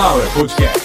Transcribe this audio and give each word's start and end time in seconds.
Sunflower 0.00 0.28
Podcast. 0.32 0.80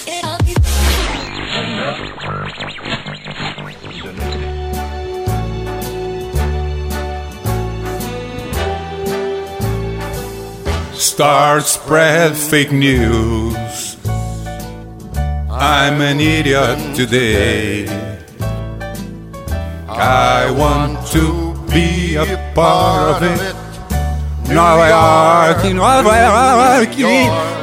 Start 10.93 11.63
spread 11.63 12.35
fake 12.35 12.73
news. 12.73 13.95
I'm 15.49 16.01
an 16.01 16.19
idiot 16.19 16.77
today. 16.93 17.87
I 19.87 20.51
want 20.51 21.07
to 21.13 21.55
be 21.71 22.15
a 22.15 22.51
part 22.53 23.23
of 23.23 23.23
it. 23.23 23.55
Nova 24.53 24.89
York, 24.89 25.73
Nova 25.73 26.89
York. 26.89 26.89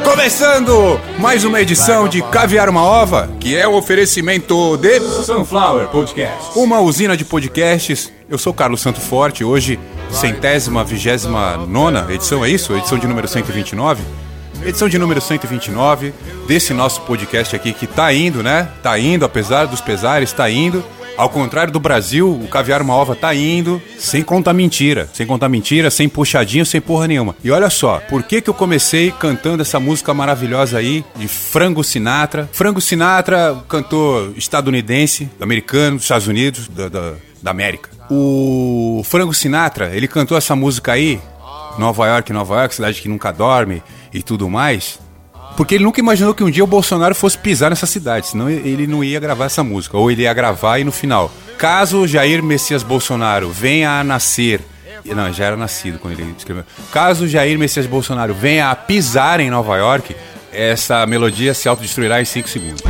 Começando 0.03 0.99
mais 1.19 1.45
uma 1.45 1.61
edição 1.61 2.09
de 2.09 2.23
Caviar 2.23 2.69
uma 2.69 2.83
Ova, 2.83 3.29
que 3.39 3.57
é 3.57 3.67
o 3.67 3.73
um 3.73 3.75
oferecimento 3.75 4.77
de 4.77 5.01
Sunflower 5.01 5.89
Podcast. 5.89 6.59
Uma 6.59 6.81
usina 6.81 7.17
de 7.17 7.25
podcasts. 7.25 8.13
Eu 8.29 8.39
sou 8.39 8.53
Carlos 8.53 8.81
Santo 8.81 9.01
Forte, 9.01 9.45
hoje 9.45 9.79
centésima, 10.11 10.85
vigésima 10.85 11.57
nona 11.57 12.07
edição, 12.11 12.45
é 12.45 12.51
isso? 12.51 12.75
Edição 12.77 12.99
de 12.99 13.07
número 13.07 13.29
129? 13.29 14.03
Edição 14.65 14.89
de 14.89 14.99
número 14.99 15.21
129 15.21 16.13
desse 16.47 16.73
nosso 16.73 17.01
podcast 17.03 17.55
aqui 17.55 17.73
que 17.73 17.87
tá 17.87 18.13
indo, 18.13 18.43
né? 18.43 18.69
Tá 18.83 18.99
indo, 18.99 19.25
apesar 19.25 19.67
dos 19.67 19.81
pesares, 19.81 20.33
tá 20.33 20.49
indo. 20.51 20.85
Ao 21.17 21.29
contrário 21.29 21.73
do 21.73 21.79
Brasil, 21.79 22.31
o 22.31 22.49
Caviar 22.49 22.81
Uma 22.83 22.95
Ova 22.95 23.15
tá 23.15 23.35
indo 23.35 23.81
sem 23.99 24.23
contar 24.23 24.53
mentira. 24.53 25.09
Sem 25.13 25.27
contar 25.27 25.49
mentira, 25.49 25.91
sem 25.91 26.09
puxadinho, 26.09 26.65
sem 26.65 26.81
porra 26.81 27.07
nenhuma. 27.07 27.37
E 27.45 27.51
olha 27.51 27.69
só, 27.71 28.01
por 28.09 28.23
que 28.23 28.41
que 28.41 28.49
eu 28.49 28.55
comecei 28.55 29.13
cantando 29.13 29.63
essa 29.63 29.79
música 29.79 30.15
maravilhosa 30.15 30.79
aí 30.79 31.05
de 31.17 31.29
Frango 31.29 31.85
Sinatra? 31.85 32.49
Frango 32.53 32.81
Sinatra, 32.81 33.63
cantor 33.69 34.33
estadunidense, 34.37 35.31
americano, 35.41 35.97
dos 35.97 36.05
Estados 36.05 36.27
Unidos, 36.27 36.69
da, 36.69 36.89
da, 36.89 37.15
da 37.43 37.51
América. 37.51 37.91
O 38.11 39.03
Frango 39.05 39.35
Sinatra, 39.35 39.95
ele 39.95 40.09
cantou 40.09 40.37
essa 40.37 40.57
música 40.57 40.93
aí, 40.93 41.21
Nova 41.79 42.07
York, 42.07 42.33
Nova 42.33 42.57
York, 42.57 42.75
cidade 42.75 43.01
que 43.01 43.09
nunca 43.09 43.31
dorme 43.31 43.83
e 44.13 44.23
tudo 44.23 44.49
mais. 44.49 44.99
Porque 45.57 45.75
ele 45.75 45.85
nunca 45.85 46.01
imaginou 46.01 46.35
que 46.35 46.43
um 46.43 46.51
dia 46.51 46.65
o 46.65 46.67
Bolsonaro 46.67 47.15
fosse 47.15 47.37
pisar 47.37 47.71
nessa 47.71 47.87
cidade, 47.87 48.29
senão 48.29 48.49
ele 48.49 48.87
não 48.87 49.05
ia 49.05 49.21
gravar 49.21 49.47
essa 49.47 49.63
música. 49.63 49.97
Ou 49.97 50.11
ele 50.11 50.23
ia 50.23 50.33
gravar 50.33 50.79
e 50.79 50.85
no 50.85 50.93
final. 50.93 51.31
Caso 51.59 52.07
Jair 52.07 52.43
Messias 52.43 52.83
Bolsonaro 52.83 53.51
venha 53.51 54.01
a 54.01 54.05
nascer. 54.05 54.61
Não, 55.05 55.33
já 55.33 55.47
era 55.47 55.57
nascido 55.57 55.99
quando 55.99 56.19
ele 56.19 56.35
escreveu. 56.37 56.65
Caso 56.91 57.27
Jair 57.27 57.59
Messias 57.59 57.87
Bolsonaro 57.87 58.35
venha 58.35 58.71
a 58.71 58.77
pisar 58.77 59.41
em 59.41 59.51
Nova 59.51 59.77
York, 59.77 60.15
essa 60.53 61.05
melodia 61.07 61.55
se 61.55 61.69
autodestruirá 61.69 62.21
em 62.21 62.25
5 62.25 62.49
segundos. 62.49 62.83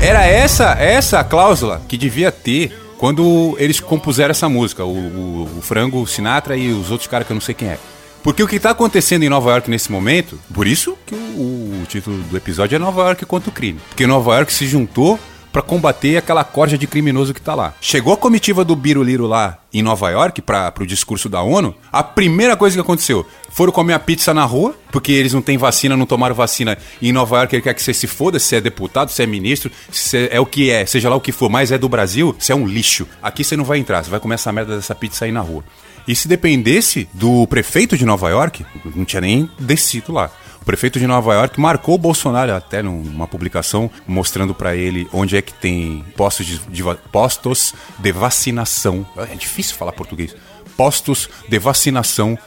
Era 0.00 0.26
essa 0.26 0.72
essa 0.72 1.20
a 1.20 1.24
cláusula 1.24 1.80
que 1.88 1.96
devia 1.96 2.32
ter 2.32 2.76
quando 2.98 3.56
eles 3.58 3.80
compuseram 3.80 4.30
essa 4.30 4.48
música, 4.48 4.84
o, 4.84 4.90
o, 4.90 5.58
o 5.58 5.62
Frango 5.62 6.06
Sinatra 6.06 6.56
e 6.56 6.70
os 6.72 6.90
outros 6.90 7.08
caras 7.08 7.26
que 7.26 7.32
eu 7.32 7.34
não 7.34 7.40
sei 7.40 7.54
quem 7.54 7.68
é. 7.68 7.78
Porque 8.22 8.42
o 8.42 8.48
que 8.48 8.56
está 8.56 8.70
acontecendo 8.70 9.24
em 9.24 9.28
Nova 9.28 9.50
York 9.50 9.68
nesse 9.68 9.90
momento, 9.90 10.38
por 10.54 10.66
isso 10.66 10.96
que 11.04 11.14
o, 11.14 11.18
o, 11.18 11.86
título 11.88 12.18
do 12.22 12.36
episódio 12.36 12.76
é 12.76 12.78
Nova 12.78 13.02
York 13.02 13.26
contra 13.26 13.50
o 13.50 13.52
crime. 13.52 13.80
Porque 13.88 14.06
Nova 14.06 14.36
York 14.36 14.52
se 14.52 14.66
juntou 14.66 15.18
para 15.52 15.60
combater 15.60 16.16
aquela 16.16 16.42
corja 16.42 16.78
de 16.78 16.86
criminoso 16.86 17.34
que 17.34 17.40
tá 17.40 17.54
lá. 17.54 17.74
Chegou 17.80 18.14
a 18.14 18.16
comitiva 18.16 18.64
do 18.64 18.74
Biruliro 18.74 19.26
lá 19.26 19.58
em 19.72 19.82
Nova 19.82 20.10
York 20.10 20.40
para 20.40 20.72
o 20.80 20.86
discurso 20.86 21.28
da 21.28 21.42
ONU. 21.42 21.74
A 21.92 22.02
primeira 22.02 22.56
coisa 22.56 22.74
que 22.74 22.80
aconteceu, 22.80 23.26
foram 23.50 23.70
comer 23.70 23.92
a 23.92 23.98
pizza 23.98 24.32
na 24.32 24.44
rua, 24.44 24.74
porque 24.90 25.12
eles 25.12 25.34
não 25.34 25.42
têm 25.42 25.58
vacina, 25.58 25.96
não 25.96 26.06
tomaram 26.06 26.34
vacina. 26.34 26.78
E 27.00 27.10
em 27.10 27.12
Nova 27.12 27.36
York 27.36 27.54
ele 27.54 27.62
quer 27.62 27.74
que 27.74 27.82
você 27.82 27.92
se 27.92 28.06
foda, 28.06 28.38
se 28.38 28.56
é 28.56 28.60
deputado, 28.60 29.10
se 29.10 29.22
é 29.22 29.26
ministro, 29.26 29.70
se 29.90 30.28
é 30.30 30.40
o 30.40 30.46
que 30.46 30.70
é, 30.70 30.86
seja 30.86 31.10
lá 31.10 31.16
o 31.16 31.20
que 31.20 31.32
for, 31.32 31.50
mas 31.50 31.70
é 31.70 31.76
do 31.76 31.88
Brasil, 31.88 32.34
você 32.38 32.52
é 32.52 32.56
um 32.56 32.66
lixo. 32.66 33.06
Aqui 33.22 33.44
você 33.44 33.56
não 33.56 33.64
vai 33.64 33.78
entrar, 33.78 34.02
você 34.02 34.10
vai 34.10 34.20
comer 34.20 34.36
essa 34.36 34.50
merda 34.52 34.76
dessa 34.76 34.94
pizza 34.94 35.26
aí 35.26 35.32
na 35.32 35.40
rua. 35.40 35.62
E 36.06 36.14
se 36.14 36.26
dependesse 36.28 37.08
do 37.12 37.46
prefeito 37.46 37.96
de 37.96 38.04
Nova 38.04 38.28
York, 38.28 38.64
não 38.94 39.04
tinha 39.04 39.20
nem 39.20 39.48
descido 39.58 40.12
lá. 40.12 40.30
O 40.60 40.64
prefeito 40.64 40.98
de 41.00 41.08
Nova 41.08 41.34
York 41.34 41.60
marcou 41.60 41.96
o 41.96 41.98
Bolsonaro 41.98 42.54
até 42.54 42.82
numa 42.82 43.26
publicação 43.26 43.90
mostrando 44.06 44.54
para 44.54 44.76
ele 44.76 45.08
onde 45.12 45.36
é 45.36 45.42
que 45.42 45.52
tem 45.52 46.04
postos 46.16 46.46
de, 46.46 46.58
de, 46.68 46.84
postos 47.10 47.74
de 47.98 48.12
vacinação. 48.12 49.04
É 49.16 49.34
difícil 49.34 49.74
falar 49.74 49.90
português. 49.90 50.36
Postos 50.76 51.28
de 51.48 51.58
vacinação 51.58 52.38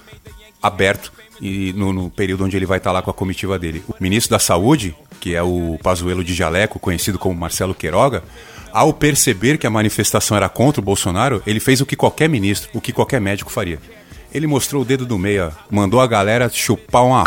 aberto 0.63 1.11
e 1.41 1.73
no, 1.73 1.91
no, 1.91 2.09
período 2.09 2.45
onde 2.45 2.55
ele 2.55 2.65
vai 2.65 2.77
estar 2.77 2.93
lá 2.93 3.01
com 3.01 3.11
a 3.11 3.13
comitiva 3.13 3.59
dele. 3.59 3.83
O 3.87 3.95
ministro 3.99 4.31
da 4.31 4.39
Saúde, 4.39 4.95
que 5.19 5.35
é 5.35 5.43
o 5.43 5.77
Pazuelo 5.83 6.23
de 6.23 6.33
Jaleco, 6.33 6.79
conhecido 6.79 7.19
como 7.19 7.35
Marcelo 7.35 7.75
Queiroga, 7.75 8.23
ao 8.75 8.91
perceber 8.91 9.57
que 9.57 9.65
a 9.65 9.69
manifestação 9.69 10.35
era 10.35 10.49
contra 10.49 10.81
o 10.81 10.83
Bolsonaro, 10.83 11.41
ele 11.47 11.61
fez 11.61 11.79
o 11.79 11.85
que 11.85 11.95
qualquer 11.95 12.27
ministro, 12.27 12.69
o 12.73 12.81
que 12.81 12.91
qualquer 12.91 13.21
médico 13.21 13.49
faria. 13.49 13.79
Ele 14.33 14.45
mostrou 14.45 14.81
o 14.81 14.85
dedo 14.85 15.05
do 15.05 15.17
meio, 15.17 15.49
mandou 15.71 16.01
a 16.01 16.07
galera 16.07 16.49
chupar 16.49 17.05
uma 17.05 17.23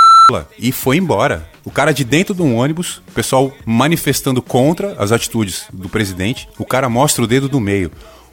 e 0.58 0.70
foi 0.70 0.98
embora. 0.98 1.48
O 1.64 1.70
cara 1.70 1.92
de 1.92 2.04
dentro 2.04 2.34
de 2.34 2.42
um 2.42 2.54
ônibus, 2.54 3.00
o 3.08 3.12
pessoal 3.12 3.50
manifestando 3.64 4.42
contra 4.42 4.94
as 4.98 5.10
atitudes 5.10 5.64
do 5.72 5.88
presidente, 5.88 6.46
o 6.58 6.66
cara 6.66 6.86
mostra 6.90 7.24
o 7.24 7.26
dedo 7.26 7.48
do 7.48 7.58
meio 7.58 7.90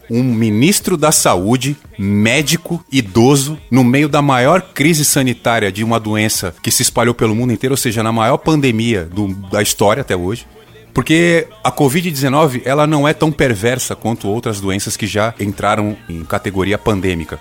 um 0.07 0.21
ministro 0.21 0.97
da 0.97 1.11
saúde, 1.11 1.75
médico, 1.97 2.83
idoso, 2.91 3.57
no 3.71 3.83
meio 3.83 4.07
da 4.07 4.21
maior 4.21 4.61
crise 4.61 5.03
sanitária 5.03 5.71
de 5.71 5.83
uma 5.83 5.99
doença 5.99 6.53
que 6.61 6.69
se 6.69 6.83
espalhou 6.83 7.15
pelo 7.15 7.33
mundo 7.33 7.53
inteiro, 7.53 7.73
ou 7.73 7.77
seja, 7.77 8.03
na 8.03 8.11
maior 8.11 8.37
pandemia 8.37 9.05
do, 9.05 9.29
da 9.49 9.63
história 9.63 10.01
até 10.01 10.15
hoje. 10.15 10.45
Porque 10.95 11.49
a 11.61 11.69
Covid-19 11.69 12.61
ela 12.63 12.87
não 12.87 13.05
é 13.05 13.13
tão 13.13 13.29
perversa 13.29 13.97
quanto 13.97 14.29
outras 14.29 14.61
doenças 14.61 14.95
que 14.95 15.05
já 15.05 15.35
entraram 15.37 15.97
em 16.07 16.23
categoria 16.23 16.77
pandêmica. 16.77 17.37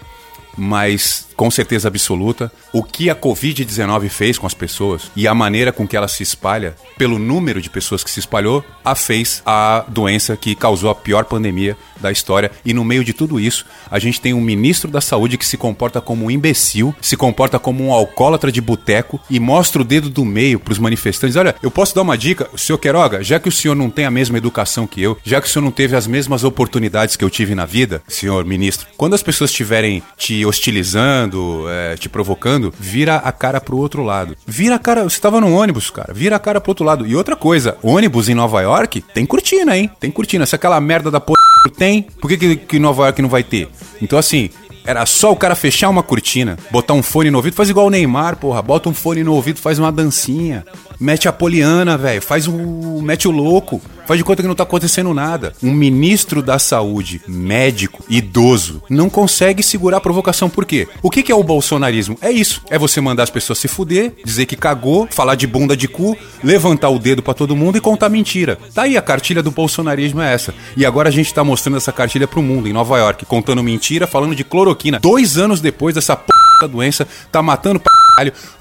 Mas 0.59 1.29
com 1.37 1.51
certeza 1.51 1.89
absoluta, 1.89 2.51
o 2.73 2.83
que 2.83 3.11
a 3.11 3.17
Covid-19 3.17 4.09
fez 4.09 4.39
com 4.39 4.47
as 4.47 4.55
pessoas 4.55 5.11
e 5.17 5.27
a 5.27 5.35
maneira 5.35 5.73
com 5.73 5.87
que 5.87 5.97
ela 5.97 6.09
se 6.09 6.23
espalha, 6.23 6.75
pelo 6.97 7.19
número 7.19 7.61
de 7.61 7.71
pessoas 7.71 8.03
que 8.05 8.11
se 8.11 8.21
espalhou, 8.21 8.65
a 8.85 8.95
fez 8.95 9.43
a 9.45 9.85
doença 9.89 10.37
que 10.37 10.55
causou 10.55 10.91
a 10.91 10.95
pior 10.95 11.25
pandemia 11.25 11.77
da 12.01 12.13
história. 12.13 12.51
E 12.65 12.75
no 12.75 12.85
meio 12.85 13.05
de 13.05 13.13
tudo 13.13 13.41
isso, 13.41 13.65
a 13.91 13.99
gente 13.99 14.21
tem 14.21 14.35
um 14.35 14.41
ministro 14.41 14.91
da 14.91 15.01
saúde 15.01 15.39
que 15.39 15.47
se 15.47 15.57
comporta 15.57 16.01
como 16.01 16.27
um 16.27 16.31
imbecil, 16.31 16.95
se 17.01 17.17
comporta 17.17 17.59
como 17.59 17.85
um 17.85 17.93
alcoólatra 17.93 18.53
de 18.53 18.61
boteco 18.61 19.21
e 19.31 19.41
mostra 19.41 19.83
o 19.83 19.85
dedo 19.85 20.11
do 20.11 20.25
meio 20.25 20.61
para 20.61 20.73
os 20.73 20.79
manifestantes. 20.79 21.37
Olha, 21.37 21.55
eu 21.63 21.71
posso 21.71 21.95
dar 21.95 22.03
uma 22.03 22.19
dica, 22.19 22.49
senhor 22.57 22.79
Queiroga, 22.79 23.23
já 23.23 23.41
que 23.41 23.49
o 23.49 23.53
senhor 23.53 23.75
não 23.75 23.91
tem 23.91 24.05
a 24.05 24.11
mesma 24.11 24.39
educação 24.39 24.87
que 24.87 25.01
eu, 25.03 25.17
já 25.25 25.41
que 25.41 25.47
o 25.47 25.51
senhor 25.51 25.65
não 25.65 25.71
teve 25.71 25.97
as 25.97 26.07
mesmas 26.07 26.45
oportunidades 26.45 27.17
que 27.17 27.25
eu 27.25 27.31
tive 27.31 27.55
na 27.55 27.65
vida, 27.65 28.03
senhor 28.09 28.45
ministro, 28.45 28.87
quando 28.97 29.15
as 29.15 29.23
pessoas 29.23 29.51
estiverem 29.51 30.03
te 30.17 30.45
hostilizando, 30.45 31.24
é, 31.69 31.97
te 31.97 32.09
provocando, 32.09 32.73
vira 32.79 33.17
a 33.17 33.33
cara 33.33 33.61
pro 33.61 33.77
outro 33.77 34.03
lado. 34.03 34.37
Vira 34.47 34.75
a 34.75 34.79
cara, 34.79 35.05
você 35.05 35.21
tava 35.21 35.41
no 35.41 35.55
ônibus, 35.55 35.91
cara, 35.91 36.13
vira 36.13 36.37
a 36.37 36.39
cara 36.39 36.61
pro 36.61 36.71
outro 36.71 36.85
lado. 36.85 37.07
E 37.07 37.15
outra 37.15 37.37
coisa, 37.37 37.77
ônibus 37.83 38.29
em 38.29 38.35
Nova 38.35 38.61
York 38.61 39.03
tem 39.15 39.25
cortina, 39.25 39.77
hein? 39.77 39.91
Tem 40.01 40.11
cortina. 40.11 40.47
Se 40.47 40.55
aquela 40.55 40.81
merda 40.81 41.11
da 41.11 41.21
porra 41.21 41.39
tem, 41.77 42.03
por 42.21 42.29
que, 42.29 42.37
que, 42.37 42.57
que 42.57 42.79
Nova 42.79 43.05
York 43.05 43.23
não 43.23 43.29
vai 43.29 43.43
ter? 43.43 43.69
Então, 44.01 44.19
assim, 44.19 44.51
era 44.87 45.07
só 45.07 45.33
o 45.33 45.37
cara 45.37 45.55
fechar 45.55 45.89
uma 45.89 46.03
cortina, 46.03 46.59
botar 46.71 46.93
um 46.93 47.03
fone 47.03 47.31
no 47.31 47.39
ouvido, 47.39 47.57
faz 47.57 47.71
igual 47.71 47.87
o 47.87 47.91
Neymar, 47.91 48.37
porra. 48.37 48.61
Bota 48.61 48.89
um 48.89 48.95
fone 48.95 49.25
no 49.25 49.33
ouvido, 49.33 49.59
faz 49.59 49.79
uma 49.79 49.91
dancinha. 49.91 50.65
Mete 50.99 51.29
a 51.29 51.33
poliana, 51.33 51.97
velho. 51.97 52.23
Faz 52.23 52.47
o. 52.47 53.01
Mete 53.03 53.29
o 53.29 53.31
louco. 53.31 53.81
Faz 54.07 54.19
de 54.19 54.25
conta 54.25 54.43
que 54.43 54.49
não 54.49 54.55
tá 54.55 54.65
acontecendo 54.65 55.15
nada. 55.15 55.55
Um 55.63 55.73
ministro 55.73 56.43
da 56.43 56.59
saúde, 56.59 57.23
médico, 57.27 58.05
idoso, 58.09 58.83
não 58.91 59.09
consegue 59.09 59.63
segurar 59.63 59.97
a 59.97 60.01
provocação. 60.01 60.51
Por 60.51 60.67
quê? 60.67 60.87
O 61.03 61.11
que, 61.11 61.23
que 61.23 61.33
é 61.33 61.35
o 61.35 61.43
bolsonarismo? 61.43 62.19
É 62.21 62.31
isso. 62.31 62.61
É 62.69 62.79
você 62.79 63.01
mandar 63.01 63.23
as 63.23 63.31
pessoas 63.31 63.59
se 63.59 63.67
fuder, 63.67 64.13
dizer 64.23 64.45
que 64.45 64.57
cagou, 64.57 65.09
falar 65.11 65.37
de 65.37 65.47
bunda 65.47 65.75
de 65.75 65.89
cu, 65.89 66.17
levantar 66.43 66.91
o 66.91 66.99
dedo 66.99 67.23
para 67.23 67.33
todo 67.33 67.57
mundo 67.57 67.79
e 67.79 67.81
contar 67.81 68.11
mentira. 68.11 68.59
Tá 68.75 68.83
aí 68.83 68.97
a 68.97 69.03
cartilha 69.03 69.43
do 69.43 69.51
bolsonarismo 69.51 70.21
é 70.21 70.35
essa. 70.35 70.55
E 70.77 70.85
agora 70.85 71.09
a 71.09 71.13
gente 71.13 71.33
tá 71.33 71.43
mostrando 71.43 71.79
essa 71.79 71.93
cartilha 71.93 72.29
pro 72.29 72.43
mundo, 72.43 72.69
em 72.69 72.75
Nova 72.75 72.99
York, 72.99 73.25
contando 73.25 73.63
mentira, 73.63 74.07
falando 74.07 74.35
de 74.35 74.45
cloroquina. 74.45 75.01
Dois 75.01 75.39
anos 75.39 75.63
depois 75.63 75.95
dessa 75.95 76.15
p 76.15 76.33
doença, 76.69 77.07
tá 77.31 77.43
matando 77.43 77.79
p 77.79 78.04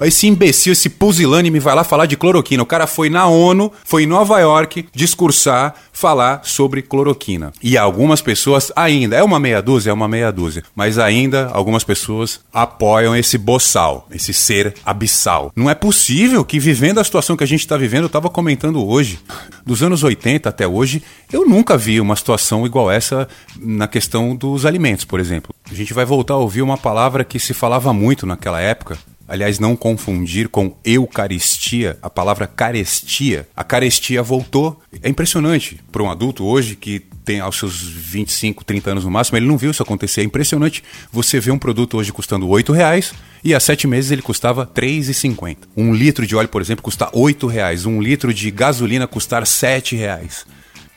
esse 0.00 0.26
imbecil, 0.26 0.72
esse 0.72 0.88
pusilânime 0.88 1.60
vai 1.60 1.74
lá 1.74 1.84
falar 1.84 2.06
de 2.06 2.16
cloroquina. 2.16 2.62
O 2.62 2.66
cara 2.66 2.86
foi 2.86 3.08
na 3.08 3.26
ONU, 3.26 3.72
foi 3.84 4.04
em 4.04 4.06
Nova 4.06 4.38
York 4.40 4.86
discursar, 4.94 5.74
falar 5.92 6.40
sobre 6.44 6.82
cloroquina. 6.82 7.52
E 7.62 7.78
algumas 7.78 8.20
pessoas 8.20 8.72
ainda, 8.74 9.16
é 9.16 9.22
uma 9.22 9.38
meia 9.38 9.62
dúzia, 9.62 9.90
é 9.90 9.92
uma 9.92 10.08
meia 10.08 10.32
dúzia, 10.32 10.62
mas 10.74 10.98
ainda 10.98 11.48
algumas 11.52 11.84
pessoas 11.84 12.40
apoiam 12.52 13.16
esse 13.16 13.38
boçal, 13.38 14.06
esse 14.10 14.32
ser 14.34 14.74
abissal. 14.84 15.52
Não 15.54 15.70
é 15.70 15.74
possível 15.74 16.44
que 16.44 16.58
vivendo 16.58 16.98
a 16.98 17.04
situação 17.04 17.36
que 17.36 17.44
a 17.44 17.46
gente 17.46 17.60
está 17.60 17.76
vivendo, 17.76 18.02
eu 18.02 18.08
estava 18.08 18.28
comentando 18.28 18.84
hoje, 18.84 19.20
dos 19.64 19.82
anos 19.82 20.02
80 20.02 20.48
até 20.48 20.66
hoje, 20.66 21.02
eu 21.32 21.46
nunca 21.46 21.76
vi 21.76 22.00
uma 22.00 22.16
situação 22.16 22.66
igual 22.66 22.90
essa 22.90 23.28
na 23.58 23.86
questão 23.86 24.34
dos 24.34 24.66
alimentos, 24.66 25.04
por 25.04 25.20
exemplo. 25.20 25.54
A 25.70 25.74
gente 25.74 25.94
vai 25.94 26.04
voltar 26.04 26.34
a 26.34 26.38
ouvir 26.38 26.62
uma 26.62 26.76
palavra 26.76 27.24
que 27.24 27.38
se 27.38 27.54
falava 27.54 27.92
muito 27.92 28.26
naquela 28.26 28.60
época, 28.60 28.98
Aliás, 29.26 29.58
não 29.58 29.74
confundir 29.74 30.48
com 30.48 30.76
eucaristia, 30.84 31.98
a 32.02 32.10
palavra 32.10 32.46
carestia. 32.46 33.48
A 33.56 33.64
carestia 33.64 34.22
voltou. 34.22 34.80
É 35.02 35.08
impressionante 35.08 35.80
para 35.90 36.02
um 36.02 36.10
adulto 36.10 36.44
hoje 36.44 36.76
que 36.76 37.02
tem 37.24 37.40
aos 37.40 37.58
seus 37.58 37.80
25, 37.80 38.64
30 38.64 38.90
anos 38.90 39.04
no 39.04 39.10
máximo, 39.10 39.38
ele 39.38 39.46
não 39.46 39.56
viu 39.56 39.70
isso 39.70 39.82
acontecer. 39.82 40.20
É 40.20 40.24
impressionante 40.24 40.84
você 41.10 41.40
ver 41.40 41.52
um 41.52 41.58
produto 41.58 41.96
hoje 41.96 42.12
custando 42.12 42.46
8 42.46 42.72
reais 42.72 43.14
e 43.42 43.54
há 43.54 43.60
sete 43.60 43.86
meses 43.86 44.10
ele 44.10 44.20
custava 44.20 44.66
3,50. 44.66 45.56
Um 45.76 45.94
litro 45.94 46.26
de 46.26 46.36
óleo, 46.36 46.48
por 46.48 46.60
exemplo, 46.60 46.82
custa 46.82 47.08
8 47.12 47.46
reais. 47.46 47.86
Um 47.86 48.00
litro 48.00 48.32
de 48.32 48.50
gasolina 48.50 49.06
custar 49.06 49.46
7 49.46 49.96
reais. 49.96 50.46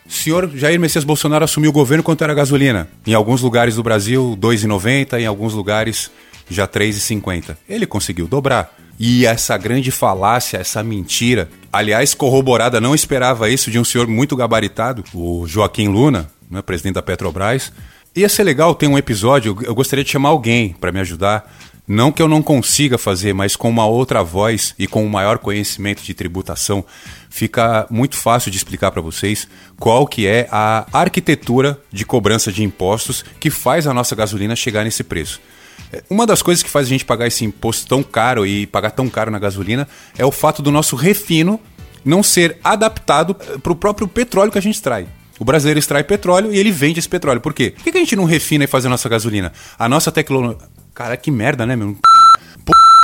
Senhor 0.07 0.50
Jair 0.56 0.79
Messias 0.79 1.03
Bolsonaro 1.03 1.44
assumiu 1.44 1.69
o 1.69 1.74
governo 1.74 2.03
quanto 2.03 2.24
era 2.24 2.31
a 2.31 2.35
gasolina? 2.35 2.88
Em 3.06 3.13
alguns 3.13 3.41
lugares 3.41 3.75
do 3.75 3.83
Brasil, 3.83 4.38
2,90, 4.39 5.19
em 5.19 5.25
alguns 5.25 5.53
lugares 5.53 6.09
já 6.49 6.67
3,50. 6.67 7.57
Ele 7.67 7.85
conseguiu 7.85 8.27
dobrar. 8.27 8.73
E 8.99 9.25
essa 9.25 9.55
grande 9.57 9.91
falácia, 9.91 10.57
essa 10.57 10.83
mentira, 10.83 11.49
aliás, 11.71 12.15
corroborada, 12.15 12.81
não 12.81 12.95
esperava 12.95 13.49
isso 13.49 13.69
de 13.69 13.77
um 13.77 13.83
senhor 13.83 14.07
muito 14.07 14.35
gabaritado, 14.35 15.03
o 15.13 15.45
Joaquim 15.47 15.88
Luna, 15.88 16.29
né, 16.49 16.61
presidente 16.63 16.95
da 16.95 17.01
Petrobras. 17.03 17.71
Ia 18.15 18.27
ser 18.27 18.44
legal 18.44 18.73
ter 18.73 18.88
um 18.88 18.97
episódio, 18.97 19.55
eu 19.61 19.75
gostaria 19.75 20.03
de 20.03 20.09
chamar 20.09 20.29
alguém 20.29 20.75
para 20.79 20.91
me 20.91 20.99
ajudar. 20.99 21.53
Não 21.88 22.11
que 22.11 22.21
eu 22.21 22.27
não 22.27 22.41
consiga 22.41 22.97
fazer, 22.97 23.33
mas 23.33 23.55
com 23.55 23.69
uma 23.69 23.85
outra 23.85 24.21
voz 24.21 24.75
e 24.77 24.88
com 24.88 25.05
um 25.05 25.09
maior 25.09 25.38
conhecimento 25.38 26.03
de 26.03 26.13
tributação, 26.13 26.83
fica 27.29 27.88
muito 27.89 28.17
fácil 28.17 28.51
de 28.51 28.57
explicar 28.57 28.91
para 28.91 29.01
vocês 29.01 29.47
qual 29.79 30.05
que 30.05 30.27
é 30.27 30.50
a 30.51 30.85
arquitetura 30.91 31.79
de 31.89 32.03
cobrança 32.03 32.51
de 32.51 32.63
impostos 32.63 33.23
que 33.39 33.50
faz 33.50 33.88
a 33.88 33.93
nossa 33.93 34.15
gasolina 34.15 34.55
chegar 34.55 34.83
nesse 34.83 35.03
preço. 35.03 35.39
Uma 36.09 36.25
das 36.25 36.41
coisas 36.41 36.63
que 36.63 36.69
faz 36.69 36.88
a 36.88 36.89
gente 36.89 37.06
pagar 37.06 37.27
esse 37.27 37.45
imposto 37.45 37.88
tão 37.88 38.03
caro 38.03 38.45
e 38.45 38.68
pagar 38.68 38.91
tão 38.91 39.09
caro 39.09 39.31
na 39.31 39.39
gasolina 39.39 39.88
é 40.18 40.25
o 40.25 40.31
fato 40.31 40.62
do 40.62 40.71
nosso 40.71 40.95
refino 40.95 41.59
não 42.03 42.24
ser 42.24 42.57
adaptado 42.63 43.35
para 43.35 43.71
o 43.71 43.75
próprio 43.75 44.07
petróleo 44.07 44.51
que 44.51 44.57
a 44.57 44.62
gente 44.62 44.75
extrai. 44.75 45.07
O 45.39 45.45
brasileiro 45.45 45.79
extrai 45.79 46.03
petróleo 46.03 46.53
e 46.53 46.57
ele 46.57 46.71
vende 46.71 47.00
esse 47.00 47.09
petróleo. 47.09 47.41
Por 47.41 47.53
quê? 47.53 47.71
Por 47.71 47.83
que 47.83 47.97
a 47.97 48.00
gente 48.00 48.15
não 48.15 48.25
refina 48.25 48.63
e 48.63 48.68
faz 48.68 48.85
a 48.85 48.89
nossa 48.89 49.07
gasolina? 49.07 49.51
A 49.77 49.88
nossa 49.88 50.12
tecnologia. 50.12 50.57
Cara, 50.94 51.15
que 51.15 51.29
merda, 51.29 51.65
né, 51.65 51.75
meu? 51.75 51.95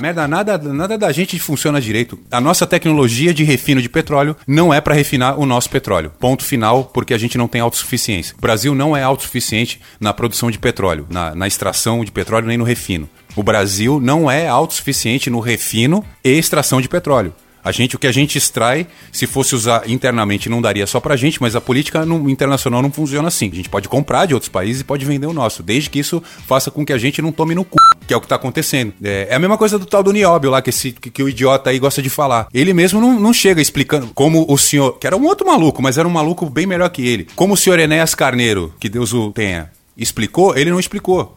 Merda, 0.02 0.26
nada, 0.28 0.58
nada 0.58 0.98
da 0.98 1.12
gente 1.12 1.38
funciona 1.38 1.80
direito. 1.80 2.18
A 2.30 2.40
nossa 2.40 2.66
tecnologia 2.66 3.32
de 3.32 3.44
refino 3.44 3.80
de 3.80 3.88
petróleo 3.88 4.36
não 4.46 4.72
é 4.72 4.80
para 4.80 4.94
refinar 4.94 5.38
o 5.38 5.46
nosso 5.46 5.70
petróleo. 5.70 6.12
Ponto 6.18 6.44
final, 6.44 6.84
porque 6.84 7.14
a 7.14 7.18
gente 7.18 7.38
não 7.38 7.48
tem 7.48 7.60
autossuficiência. 7.60 8.34
O 8.36 8.40
Brasil 8.40 8.74
não 8.74 8.96
é 8.96 9.02
autossuficiente 9.02 9.80
na 10.00 10.12
produção 10.12 10.50
de 10.50 10.58
petróleo, 10.58 11.06
na, 11.08 11.34
na 11.34 11.46
extração 11.46 12.04
de 12.04 12.12
petróleo 12.12 12.46
nem 12.46 12.58
no 12.58 12.64
refino. 12.64 13.08
O 13.36 13.42
Brasil 13.42 14.00
não 14.00 14.30
é 14.30 14.46
autossuficiente 14.46 15.28
no 15.28 15.40
refino 15.40 16.04
e 16.22 16.30
extração 16.30 16.80
de 16.80 16.88
petróleo. 16.88 17.34
A 17.64 17.72
gente, 17.72 17.96
o 17.96 17.98
que 17.98 18.06
a 18.06 18.12
gente 18.12 18.36
extrai, 18.36 18.86
se 19.10 19.26
fosse 19.26 19.54
usar 19.54 19.88
internamente, 19.88 20.50
não 20.50 20.60
daria 20.60 20.86
só 20.86 21.00
pra 21.00 21.16
gente, 21.16 21.40
mas 21.40 21.56
a 21.56 21.60
política 21.60 22.04
no, 22.04 22.28
internacional 22.28 22.82
não 22.82 22.92
funciona 22.92 23.28
assim. 23.28 23.50
A 23.50 23.56
gente 23.56 23.70
pode 23.70 23.88
comprar 23.88 24.26
de 24.26 24.34
outros 24.34 24.50
países 24.50 24.82
e 24.82 24.84
pode 24.84 25.04
vender 25.06 25.26
o 25.26 25.32
nosso, 25.32 25.62
desde 25.62 25.88
que 25.88 25.98
isso 25.98 26.22
faça 26.46 26.70
com 26.70 26.84
que 26.84 26.92
a 26.92 26.98
gente 26.98 27.22
não 27.22 27.32
tome 27.32 27.54
no 27.54 27.64
cu, 27.64 27.78
que 28.06 28.12
é 28.12 28.16
o 28.16 28.20
que 28.20 28.28
tá 28.28 28.34
acontecendo. 28.34 28.92
É, 29.02 29.28
é 29.30 29.34
a 29.34 29.38
mesma 29.38 29.56
coisa 29.56 29.78
do 29.78 29.86
tal 29.86 30.02
do 30.02 30.12
Nióbio 30.12 30.50
lá, 30.50 30.60
que, 30.60 30.68
esse, 30.68 30.92
que, 30.92 31.10
que, 31.10 31.22
o 31.22 31.28
idiota 31.28 31.70
aí 31.70 31.78
gosta 31.78 32.02
de 32.02 32.10
falar. 32.10 32.48
Ele 32.52 32.74
mesmo 32.74 33.00
não, 33.00 33.18
não 33.18 33.32
chega 33.32 33.62
explicando 33.62 34.08
como 34.14 34.44
o 34.46 34.58
senhor, 34.58 34.98
que 34.98 35.06
era 35.06 35.16
um 35.16 35.24
outro 35.24 35.46
maluco, 35.46 35.82
mas 35.82 35.96
era 35.96 36.06
um 36.06 36.12
maluco 36.12 36.50
bem 36.50 36.66
melhor 36.66 36.90
que 36.90 37.06
ele, 37.06 37.26
como 37.34 37.54
o 37.54 37.56
senhor 37.56 37.78
Enéas 37.78 38.14
Carneiro, 38.14 38.74
que 38.78 38.90
Deus 38.90 39.14
o 39.14 39.32
tenha, 39.32 39.70
explicou, 39.96 40.54
ele 40.56 40.70
não 40.70 40.78
explicou 40.78 41.34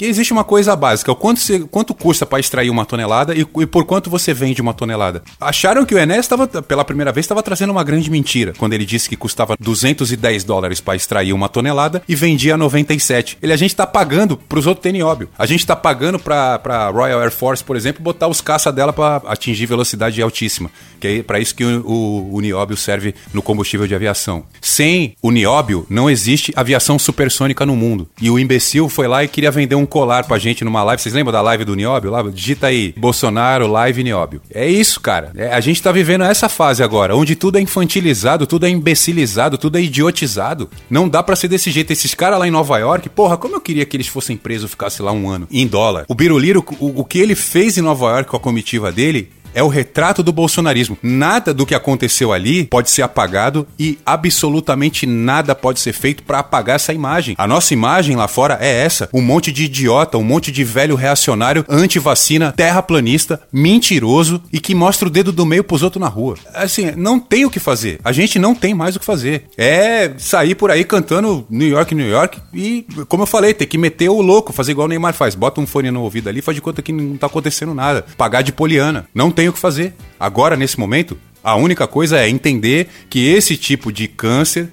que 0.00 0.06
existe 0.06 0.32
uma 0.32 0.44
coisa 0.44 0.74
básica: 0.74 1.12
o 1.12 1.14
quanto, 1.14 1.40
você, 1.40 1.60
quanto 1.60 1.92
custa 1.92 2.24
para 2.24 2.40
extrair 2.40 2.70
uma 2.70 2.86
tonelada 2.86 3.34
e, 3.34 3.40
e, 3.40 3.66
por 3.66 3.84
quanto 3.84 4.08
você 4.08 4.32
vende 4.32 4.62
uma 4.62 4.72
tonelada. 4.72 5.22
Acharam 5.38 5.84
que 5.84 5.94
o 5.94 5.98
Enes 5.98 6.20
estava, 6.20 6.46
pela 6.46 6.86
primeira 6.86 7.12
vez, 7.12 7.24
estava 7.24 7.42
trazendo 7.42 7.68
uma 7.70 7.84
grande 7.84 8.10
mentira 8.10 8.54
quando 8.56 8.72
ele 8.72 8.86
disse 8.86 9.10
que 9.10 9.16
custava 9.16 9.56
210 9.60 10.42
dólares 10.42 10.80
para 10.80 10.96
extrair 10.96 11.34
uma 11.34 11.50
tonelada 11.50 12.02
e 12.08 12.14
vendia 12.14 12.56
97. 12.56 13.36
Ele 13.42 13.52
a 13.52 13.56
gente 13.56 13.72
está 13.72 13.86
pagando 13.86 14.38
para 14.38 14.58
os 14.58 14.66
outros 14.66 14.80
óbvio. 15.02 15.28
A 15.38 15.44
gente 15.44 15.60
está 15.60 15.76
pagando 15.76 16.18
para 16.18 16.88
Royal 16.88 17.20
Air 17.20 17.30
Force, 17.30 17.62
por 17.62 17.76
exemplo, 17.76 18.02
botar 18.02 18.26
os 18.26 18.40
caça 18.40 18.72
dela 18.72 18.94
para 18.94 19.20
atingir 19.26 19.66
velocidade 19.66 20.22
altíssima. 20.22 20.70
Que 20.98 21.08
é 21.08 21.22
para 21.22 21.38
isso 21.38 21.54
que 21.54 21.64
o, 21.64 21.86
o, 21.86 22.36
o 22.36 22.40
nióbio 22.40 22.76
serve 22.76 23.14
no 23.34 23.42
combustível 23.42 23.86
de 23.86 23.94
aviação. 23.94 24.44
Sem 24.62 25.14
o 25.20 25.30
nióbio, 25.30 25.86
não 25.90 26.08
existe 26.08 26.54
aviação 26.56 26.98
supersônica 26.98 27.66
no 27.66 27.76
mundo. 27.76 28.08
E 28.18 28.30
o 28.30 28.38
imbecil 28.38 28.88
foi 28.88 29.06
lá 29.06 29.22
e 29.22 29.28
queria 29.28 29.50
vender 29.50 29.74
um 29.74 29.89
colar 29.90 30.24
pra 30.24 30.38
gente 30.38 30.64
numa 30.64 30.82
live. 30.82 31.02
Vocês 31.02 31.14
lembram 31.14 31.32
da 31.32 31.42
live 31.42 31.64
do 31.64 31.74
Nióbio? 31.74 32.10
Lá, 32.10 32.22
digita 32.22 32.68
aí, 32.68 32.94
Bolsonaro, 32.96 33.66
live 33.66 34.02
Nióbio. 34.02 34.40
É 34.54 34.66
isso, 34.66 35.00
cara. 35.00 35.32
É, 35.36 35.52
a 35.52 35.60
gente 35.60 35.82
tá 35.82 35.92
vivendo 35.92 36.24
essa 36.24 36.48
fase 36.48 36.82
agora, 36.82 37.14
onde 37.14 37.36
tudo 37.36 37.58
é 37.58 37.60
infantilizado, 37.60 38.46
tudo 38.46 38.64
é 38.64 38.70
imbecilizado, 38.70 39.58
tudo 39.58 39.76
é 39.76 39.82
idiotizado. 39.82 40.70
Não 40.88 41.08
dá 41.08 41.22
para 41.22 41.36
ser 41.36 41.48
desse 41.48 41.70
jeito. 41.70 41.92
Esses 41.92 42.14
caras 42.14 42.38
lá 42.38 42.48
em 42.48 42.50
Nova 42.50 42.78
York, 42.78 43.08
porra, 43.10 43.36
como 43.36 43.56
eu 43.56 43.60
queria 43.60 43.84
que 43.84 43.96
eles 43.96 44.06
fossem 44.06 44.36
presos, 44.36 44.70
ficassem 44.70 45.04
lá 45.04 45.12
um 45.12 45.28
ano 45.28 45.46
em 45.50 45.66
dólar. 45.66 46.04
O 46.08 46.14
Biruliro, 46.14 46.64
o, 46.78 47.00
o 47.00 47.04
que 47.04 47.18
ele 47.18 47.34
fez 47.34 47.76
em 47.76 47.82
Nova 47.82 48.06
York 48.06 48.30
com 48.30 48.36
a 48.36 48.40
comitiva 48.40 48.92
dele, 48.92 49.30
é 49.54 49.62
o 49.62 49.68
retrato 49.68 50.22
do 50.22 50.32
bolsonarismo. 50.32 50.98
Nada 51.02 51.52
do 51.52 51.66
que 51.66 51.74
aconteceu 51.74 52.32
ali 52.32 52.64
pode 52.64 52.90
ser 52.90 53.02
apagado 53.02 53.66
e 53.78 53.98
absolutamente 54.04 55.06
nada 55.06 55.54
pode 55.54 55.80
ser 55.80 55.92
feito 55.92 56.22
para 56.22 56.40
apagar 56.40 56.76
essa 56.76 56.92
imagem. 56.92 57.34
A 57.38 57.46
nossa 57.46 57.72
imagem 57.72 58.16
lá 58.16 58.28
fora 58.28 58.58
é 58.60 58.84
essa: 58.84 59.08
um 59.12 59.22
monte 59.22 59.52
de 59.52 59.64
idiota, 59.64 60.18
um 60.18 60.24
monte 60.24 60.52
de 60.52 60.64
velho 60.64 60.94
reacionário, 60.94 61.64
anti-vacina, 61.68 62.52
terraplanista, 62.52 63.40
mentiroso 63.52 64.42
e 64.52 64.60
que 64.60 64.74
mostra 64.74 65.08
o 65.08 65.10
dedo 65.10 65.32
do 65.32 65.46
meio 65.46 65.64
pros 65.64 65.82
outros 65.82 66.00
na 66.00 66.08
rua. 66.08 66.36
Assim, 66.54 66.92
não 66.96 67.18
tem 67.18 67.44
o 67.44 67.50
que 67.50 67.60
fazer. 67.60 68.00
A 68.04 68.12
gente 68.12 68.38
não 68.38 68.54
tem 68.54 68.74
mais 68.74 68.96
o 68.96 69.00
que 69.00 69.04
fazer. 69.04 69.44
É 69.56 70.12
sair 70.18 70.54
por 70.54 70.70
aí 70.70 70.84
cantando 70.84 71.46
New 71.50 71.68
York, 71.68 71.94
New 71.94 72.08
York 72.08 72.38
e, 72.52 72.86
como 73.08 73.22
eu 73.22 73.26
falei, 73.26 73.54
ter 73.54 73.66
que 73.66 73.78
meter 73.78 74.08
o 74.08 74.20
louco, 74.20 74.52
fazer 74.52 74.72
igual 74.72 74.86
o 74.86 74.88
Neymar 74.88 75.14
faz. 75.14 75.34
Bota 75.34 75.60
um 75.60 75.66
fone 75.66 75.90
no 75.90 76.02
ouvido 76.02 76.28
ali, 76.28 76.42
faz 76.42 76.54
de 76.54 76.60
conta 76.60 76.82
que 76.82 76.92
não 76.92 77.16
tá 77.16 77.26
acontecendo 77.26 77.74
nada. 77.74 78.04
Pagar 78.16 78.42
de 78.42 78.52
poliana. 78.52 79.06
Não 79.14 79.30
tem 79.30 79.39
o 79.48 79.52
que 79.52 79.58
fazer. 79.58 79.94
Agora, 80.18 80.56
nesse 80.56 80.78
momento, 80.78 81.16
a 81.42 81.56
única 81.56 81.86
coisa 81.86 82.18
é 82.18 82.28
entender 82.28 82.88
que 83.08 83.26
esse 83.26 83.56
tipo 83.56 83.92
de 83.92 84.06
câncer, 84.06 84.68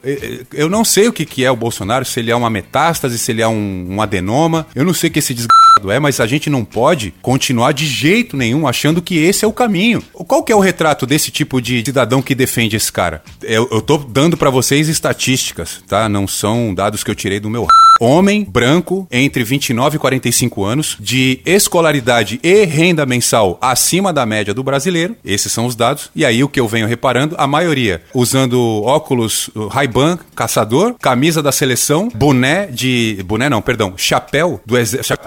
eu 0.53 0.69
não 0.69 0.83
sei 0.83 1.07
o 1.07 1.13
que 1.13 1.43
é 1.43 1.49
o 1.49 1.55
Bolsonaro, 1.55 2.03
se 2.05 2.19
ele 2.19 2.31
é 2.31 2.35
uma 2.35 2.49
metástase, 2.49 3.17
se 3.17 3.31
ele 3.31 3.41
é 3.41 3.47
um, 3.47 4.01
adenoma, 4.01 4.67
eu 4.75 4.83
não 4.83 4.93
sei 4.93 5.09
que 5.09 5.19
esse 5.19 5.33
desgraçado 5.33 5.66
é, 5.91 5.99
mas 5.99 6.19
a 6.19 6.27
gente 6.27 6.49
não 6.49 6.63
pode 6.63 7.13
continuar 7.21 7.71
de 7.71 7.85
jeito 7.85 8.35
nenhum 8.35 8.67
achando 8.67 9.01
que 9.01 9.17
esse 9.17 9.45
é 9.45 9.47
o 9.47 9.53
caminho. 9.53 10.03
Qual 10.13 10.43
que 10.43 10.51
é 10.51 10.55
o 10.55 10.59
retrato 10.59 11.05
desse 11.05 11.31
tipo 11.31 11.61
de 11.61 11.83
cidadão 11.85 12.21
que 12.21 12.35
defende 12.35 12.75
esse 12.75 12.91
cara? 12.91 13.21
Eu, 13.43 13.67
eu 13.71 13.81
tô 13.81 13.97
dando 13.97 14.37
para 14.37 14.49
vocês 14.49 14.89
estatísticas, 14.89 15.83
tá? 15.87 16.09
Não 16.09 16.27
são 16.27 16.73
dados 16.73 17.03
que 17.03 17.11
eu 17.11 17.15
tirei 17.15 17.39
do 17.39 17.49
meu 17.49 17.67
homem 17.99 18.43
branco 18.43 19.07
entre 19.11 19.43
29 19.43 19.95
e 19.95 19.99
45 19.99 20.63
anos, 20.63 20.97
de 20.99 21.39
escolaridade 21.45 22.39
e 22.43 22.65
renda 22.65 23.05
mensal 23.05 23.57
acima 23.61 24.13
da 24.13 24.25
média 24.25 24.53
do 24.53 24.63
brasileiro. 24.63 25.15
Esses 25.23 25.51
são 25.51 25.65
os 25.65 25.75
dados. 25.75 26.09
E 26.15 26.25
aí 26.25 26.43
o 26.43 26.49
que 26.49 26.59
eu 26.59 26.67
venho 26.67 26.87
reparando, 26.87 27.35
a 27.37 27.47
maioria 27.47 28.01
usando 28.13 28.83
óculos 28.83 29.49
Ray-Ban, 29.69 30.19
caçador, 30.35 30.95
camisa 31.01 31.41
da 31.41 31.51
seleção, 31.51 32.09
boné 32.13 32.67
de, 32.67 33.23
boné 33.25 33.49
não, 33.49 33.61
perdão, 33.61 33.93
chapéu 33.97 34.61
do 34.65 34.77
exército, 34.77 35.17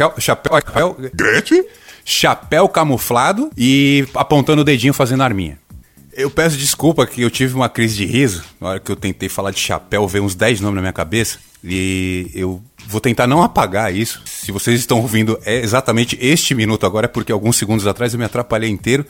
chapéu, 0.00 0.14
chapéu, 0.20 0.96
Gretchen? 1.14 1.64
chapéu 2.04 2.68
camuflado 2.68 3.50
e 3.56 4.06
apontando 4.14 4.62
o 4.62 4.64
dedinho 4.64 4.94
fazendo 4.94 5.22
arminha. 5.22 5.58
Eu 6.12 6.30
peço 6.30 6.56
desculpa 6.56 7.06
que 7.06 7.22
eu 7.22 7.30
tive 7.30 7.54
uma 7.54 7.68
crise 7.68 7.96
de 7.96 8.04
riso 8.04 8.42
na 8.60 8.70
hora 8.70 8.80
que 8.80 8.90
eu 8.90 8.96
tentei 8.96 9.28
falar 9.28 9.52
de 9.52 9.60
chapéu, 9.60 10.06
veio 10.08 10.24
uns 10.24 10.34
10 10.34 10.60
nomes 10.60 10.76
na 10.76 10.80
minha 10.80 10.92
cabeça. 10.92 11.38
E 11.62 12.30
eu 12.34 12.60
vou 12.86 13.00
tentar 13.00 13.26
não 13.26 13.42
apagar 13.42 13.94
isso. 13.94 14.22
Se 14.24 14.50
vocês 14.50 14.80
estão 14.80 14.98
ouvindo 15.00 15.38
é 15.44 15.60
exatamente 15.60 16.18
este 16.20 16.54
minuto 16.54 16.84
agora, 16.84 17.04
é 17.04 17.08
porque 17.08 17.30
alguns 17.30 17.56
segundos 17.56 17.86
atrás 17.86 18.12
eu 18.12 18.18
me 18.18 18.24
atrapalhei 18.24 18.70
inteiro, 18.70 19.06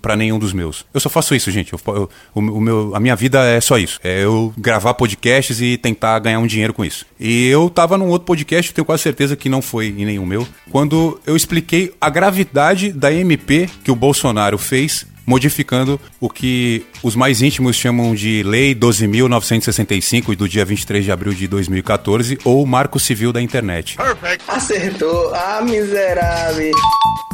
para 0.00 0.16
nenhum 0.16 0.38
dos 0.38 0.52
meus. 0.52 0.84
Eu 0.92 1.00
só 1.00 1.08
faço 1.08 1.34
isso, 1.34 1.50
gente. 1.50 1.72
Eu, 1.72 1.80
eu, 1.86 2.10
o, 2.34 2.40
o, 2.40 2.60
meu, 2.60 2.92
a 2.94 3.00
minha 3.00 3.16
vida 3.16 3.44
é 3.44 3.60
só 3.60 3.78
isso. 3.78 4.00
É 4.02 4.24
eu 4.24 4.52
gravar 4.56 4.94
podcasts 4.94 5.60
e 5.60 5.76
tentar 5.76 6.18
ganhar 6.18 6.38
um 6.38 6.46
dinheiro 6.46 6.72
com 6.72 6.84
isso. 6.84 7.06
E 7.18 7.48
eu 7.48 7.70
tava 7.70 7.96
num 7.96 8.08
outro 8.08 8.26
podcast, 8.26 8.72
tenho 8.72 8.84
quase 8.84 9.02
certeza 9.02 9.36
que 9.36 9.48
não 9.48 9.62
foi 9.62 9.88
em 9.88 10.04
nenhum 10.04 10.26
meu, 10.26 10.46
quando 10.70 11.20
eu 11.26 11.36
expliquei 11.36 11.92
a 12.00 12.08
gravidade 12.10 12.92
da 12.92 13.12
MP 13.12 13.68
que 13.84 13.90
o 13.90 13.96
Bolsonaro 13.96 14.58
fez 14.58 15.06
modificando 15.26 16.00
o 16.20 16.28
que 16.28 16.84
os 17.02 17.14
mais 17.14 17.42
íntimos 17.42 17.76
chamam 17.76 18.14
de 18.14 18.42
Lei 18.42 18.74
12.965 18.74 20.36
do 20.36 20.48
dia 20.48 20.64
23 20.64 21.04
de 21.04 21.12
abril 21.12 21.32
de 21.32 21.46
2014 21.46 22.38
ou 22.44 22.64
Marco 22.66 22.98
Civil 22.98 23.32
da 23.32 23.40
Internet. 23.40 23.96
Perfect. 23.96 24.44
Acertou. 24.48 25.34
Ah, 25.34 25.60
miserável. 25.62 26.72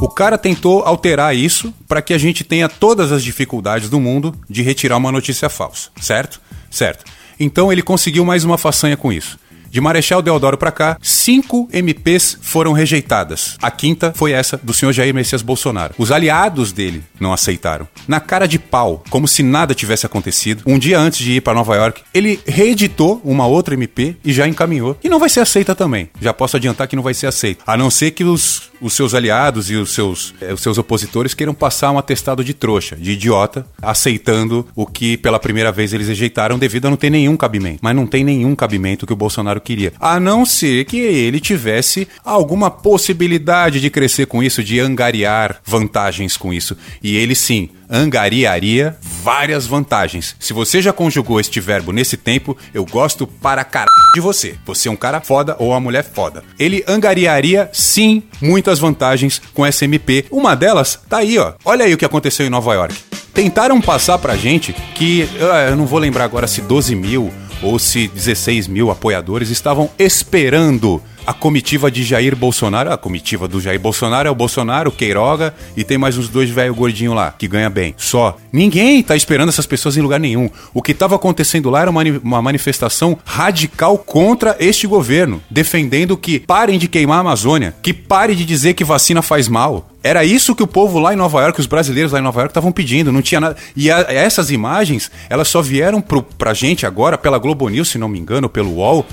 O 0.01 0.09
cara 0.09 0.39
tentou 0.39 0.83
alterar 0.83 1.35
isso 1.35 1.75
para 1.87 2.01
que 2.01 2.15
a 2.15 2.19
gente 2.19 2.45
tenha 2.45 2.69
todas 2.69 3.11
as 3.11 3.23
dificuldades 3.23 3.91
do 3.91 3.99
mundo 3.99 4.35
de 4.49 4.63
retirar 4.63 4.97
uma 4.97 5.11
notícia 5.11 5.49
falsa, 5.49 5.91
certo? 6.01 6.41
Certo. 6.71 7.05
Então 7.41 7.73
ele 7.73 7.83
conseguiu 7.83 8.25
mais 8.25 8.45
uma 8.45 8.59
façanha 8.59 8.97
com 8.97 9.13
isso. 9.13 9.39
De 9.71 9.81
Marechal 9.81 10.23
Deodoro 10.23 10.57
para 10.57 10.73
cá, 10.73 10.97
cinco 11.03 11.69
MPs 11.73 12.39
foram 12.41 12.73
rejeitadas. 12.73 13.57
A 13.61 13.71
quinta 13.71 14.13
foi 14.15 14.33
essa 14.33 14.59
do 14.63 14.73
senhor 14.73 14.93
Jair 14.93 15.15
Messias 15.15 15.43
Bolsonaro. 15.43 15.95
Os 15.99 16.11
aliados 16.11 16.73
dele 16.73 17.03
não 17.21 17.33
aceitaram. 17.33 17.87
Na 18.07 18.21
cara 18.21 18.47
de 18.47 18.59
pau, 18.59 19.03
como 19.11 19.29
se 19.29 19.43
nada 19.43 19.75
tivesse 19.75 20.07
acontecido, 20.07 20.63
um 20.67 20.79
dia 20.79 20.99
antes 20.99 21.19
de 21.19 21.33
ir 21.33 21.41
para 21.41 21.55
Nova 21.55 21.77
York, 21.77 22.03
ele 22.15 22.41
reeditou 22.47 23.21
uma 23.25 23.47
outra 23.47 23.75
MP 23.75 24.17
e 24.25 24.33
já 24.33 24.47
encaminhou. 24.49 24.97
E 25.03 25.09
não 25.09 25.19
vai 25.19 25.29
ser 25.29 25.41
aceita 25.41 25.75
também. 25.75 26.09
Já 26.21 26.33
posso 26.33 26.57
adiantar 26.57 26.89
que 26.89 26.97
não 26.97 27.03
vai 27.03 27.15
ser 27.15 27.27
aceita. 27.27 27.63
A 27.67 27.77
não 27.77 27.91
ser 27.91 28.13
que 28.13 28.25
os, 28.25 28.71
os 28.81 28.95
seus 28.95 29.15
aliados 29.15 29.71
e 29.71 29.75
os 29.75 29.93
seus, 29.93 30.35
eh, 30.41 30.53
os 30.53 30.61
seus 30.61 30.79
opositores 30.79 31.35
queiram 31.35 31.55
passar 31.55 31.91
um 31.91 31.99
atestado 31.99 32.45
de 32.45 32.55
trouxa, 32.55 32.97
de 32.97 33.13
idiota, 33.13 33.67
aceitando 33.81 34.67
o 34.75 34.87
que 34.87 35.17
pela 35.17 35.39
primeira 35.39 35.73
vez 35.73 35.93
eles 35.93 36.09
rejeitaram 36.09 36.59
devido 36.59 36.87
a 36.87 36.91
não 36.91 36.97
ter 36.97 37.11
nenhum 37.11 37.37
cabimento. 37.37 37.79
Mas 37.83 37.95
não 37.95 38.07
tem 38.07 38.25
nenhum 38.25 38.55
cabimento 38.55 39.07
que 39.07 39.13
o 39.13 39.17
Bolsonaro 39.17 39.39
Bolsonaro 39.39 39.61
queria. 39.61 39.93
A 40.01 40.19
não 40.19 40.45
ser 40.45 40.85
que 40.85 40.99
ele 40.99 41.41
tivesse 41.41 42.09
alguma 42.25 42.71
possibilidade 42.71 43.81
de 43.81 43.91
crescer 43.91 44.27
com 44.27 44.43
isso, 44.43 44.65
de 44.65 44.81
angariar 44.81 45.61
vantagens 45.65 46.37
com 46.37 46.53
isso. 46.53 46.77
E 47.03 47.17
ele 47.17 47.35
sim, 47.35 47.69
angariaria 47.91 48.97
várias 49.23 49.67
vantagens. 49.67 50.37
Se 50.39 50.53
você 50.53 50.81
já 50.81 50.93
conjugou 50.93 51.41
este 51.41 51.61
verbo 51.61 51.93
nesse 51.93 52.17
tempo, 52.17 52.57
eu 52.73 52.85
gosto 52.85 53.27
para 53.27 53.65
caralho 53.65 53.89
de 54.15 54.21
você. 54.21 54.57
Você 54.65 54.89
é 54.89 54.91
um 54.91 54.97
cara 54.97 55.21
foda 55.21 55.57
ou 55.59 55.71
uma 55.71 55.81
mulher 55.81 56.05
foda. 56.05 56.43
Ele 56.59 56.85
angariaria 56.87 57.69
sim 57.73 58.23
muitas 58.41 58.79
vantagens 58.79 59.41
com 59.55 59.67
SMP. 59.67 60.25
Uma 60.31 60.55
delas 60.55 60.99
tá 61.09 61.19
aí, 61.19 61.39
ó. 61.39 61.55
Olha 61.65 61.85
aí 61.85 61.95
o 61.95 61.99
que 61.99 62.05
aconteceu 62.05 62.47
em 62.47 62.51
Nova 62.51 62.73
York. 62.75 62.95
Tentaram 63.35 63.81
passar 63.81 64.19
pra 64.19 64.37
gente 64.37 64.73
que, 64.95 65.29
ah, 65.53 65.69
eu 65.71 65.77
não 65.77 65.87
vou 65.87 65.99
lembrar 65.99 66.25
agora 66.25 66.47
se 66.47 66.61
12 66.61 66.95
mil 66.97 67.33
ou 67.63 67.79
se 67.79 68.09
16 68.09 68.69
mil 68.69 68.91
apoiadores 68.91 69.51
estavam 69.51 69.91
esperando 69.99 71.03
a 71.29 71.35
comitiva 71.35 71.91
de 71.91 72.03
Jair 72.05 72.35
Bolsonaro. 72.35 72.91
A 72.91 72.97
comitiva 72.97 73.47
do 73.47 73.61
Jair 73.61 73.79
Bolsonaro 73.79 74.27
é 74.27 74.31
o 74.31 74.35
Bolsonaro, 74.35 74.89
o 74.89 74.93
Queiroga 74.93 75.55
e 75.77 75.85
tem 75.85 75.99
mais 75.99 76.17
uns 76.17 76.27
dois 76.27 76.49
velho 76.49 76.75
gordinho 76.75 77.13
lá, 77.13 77.35
que 77.37 77.47
ganha 77.47 77.69
bem. 77.69 77.95
Só. 77.99 78.39
Ninguém 78.51 79.03
tá 79.03 79.15
esperando 79.15 79.51
essas 79.51 79.67
pessoas 79.67 79.99
em 79.99 80.01
lugar 80.01 80.19
nenhum. 80.19 80.49
O 80.73 80.81
que 80.81 80.93
estava 80.93 81.17
acontecendo 81.17 81.69
lá 81.69 81.83
era 81.83 81.91
uma, 81.91 82.03
uma 82.23 82.41
manifestação 82.41 83.19
radical 83.27 83.99
contra 83.99 84.57
este 84.59 84.87
governo, 84.87 85.43
defendendo 85.51 86.17
que 86.17 86.41
parem 86.41 86.79
de 86.79 86.89
queimar 86.89 87.19
a 87.19 87.21
Amazônia, 87.21 87.75
que 87.83 87.93
pare 87.93 88.35
de 88.35 88.47
dizer 88.47 88.73
que 88.73 88.83
vacina 88.83 89.21
faz 89.21 89.49
mal. 89.49 89.88
Era 90.03 90.25
isso 90.25 90.55
que 90.55 90.63
o 90.63 90.67
povo 90.67 90.99
lá 90.99 91.13
em 91.13 91.17
Nova 91.17 91.41
York, 91.43 91.61
os 91.61 91.67
brasileiros 91.67 92.13
lá 92.13 92.21
em 92.21 92.23
Nova 92.23 92.41
York 92.41 92.51
estavam 92.51 92.71
pedindo, 92.71 93.11
não 93.11 93.21
tinha 93.21 93.41
nada. 93.41 93.57
E 93.75 93.91
a, 93.91 94.01
essas 94.09 94.51
imagens, 94.51 95.11
elas 95.29 95.49
só 95.49 95.61
vieram 95.61 96.01
pro, 96.01 96.23
pra 96.23 96.55
gente 96.55 96.87
agora 96.87 97.19
pela 97.19 97.39
Globo 97.39 97.69
News, 97.69 97.89
se 97.89 97.99
não 97.99 98.09
me 98.09 98.19
engano, 98.19 98.49
pelo 98.49 98.77
UOL, 98.77 99.05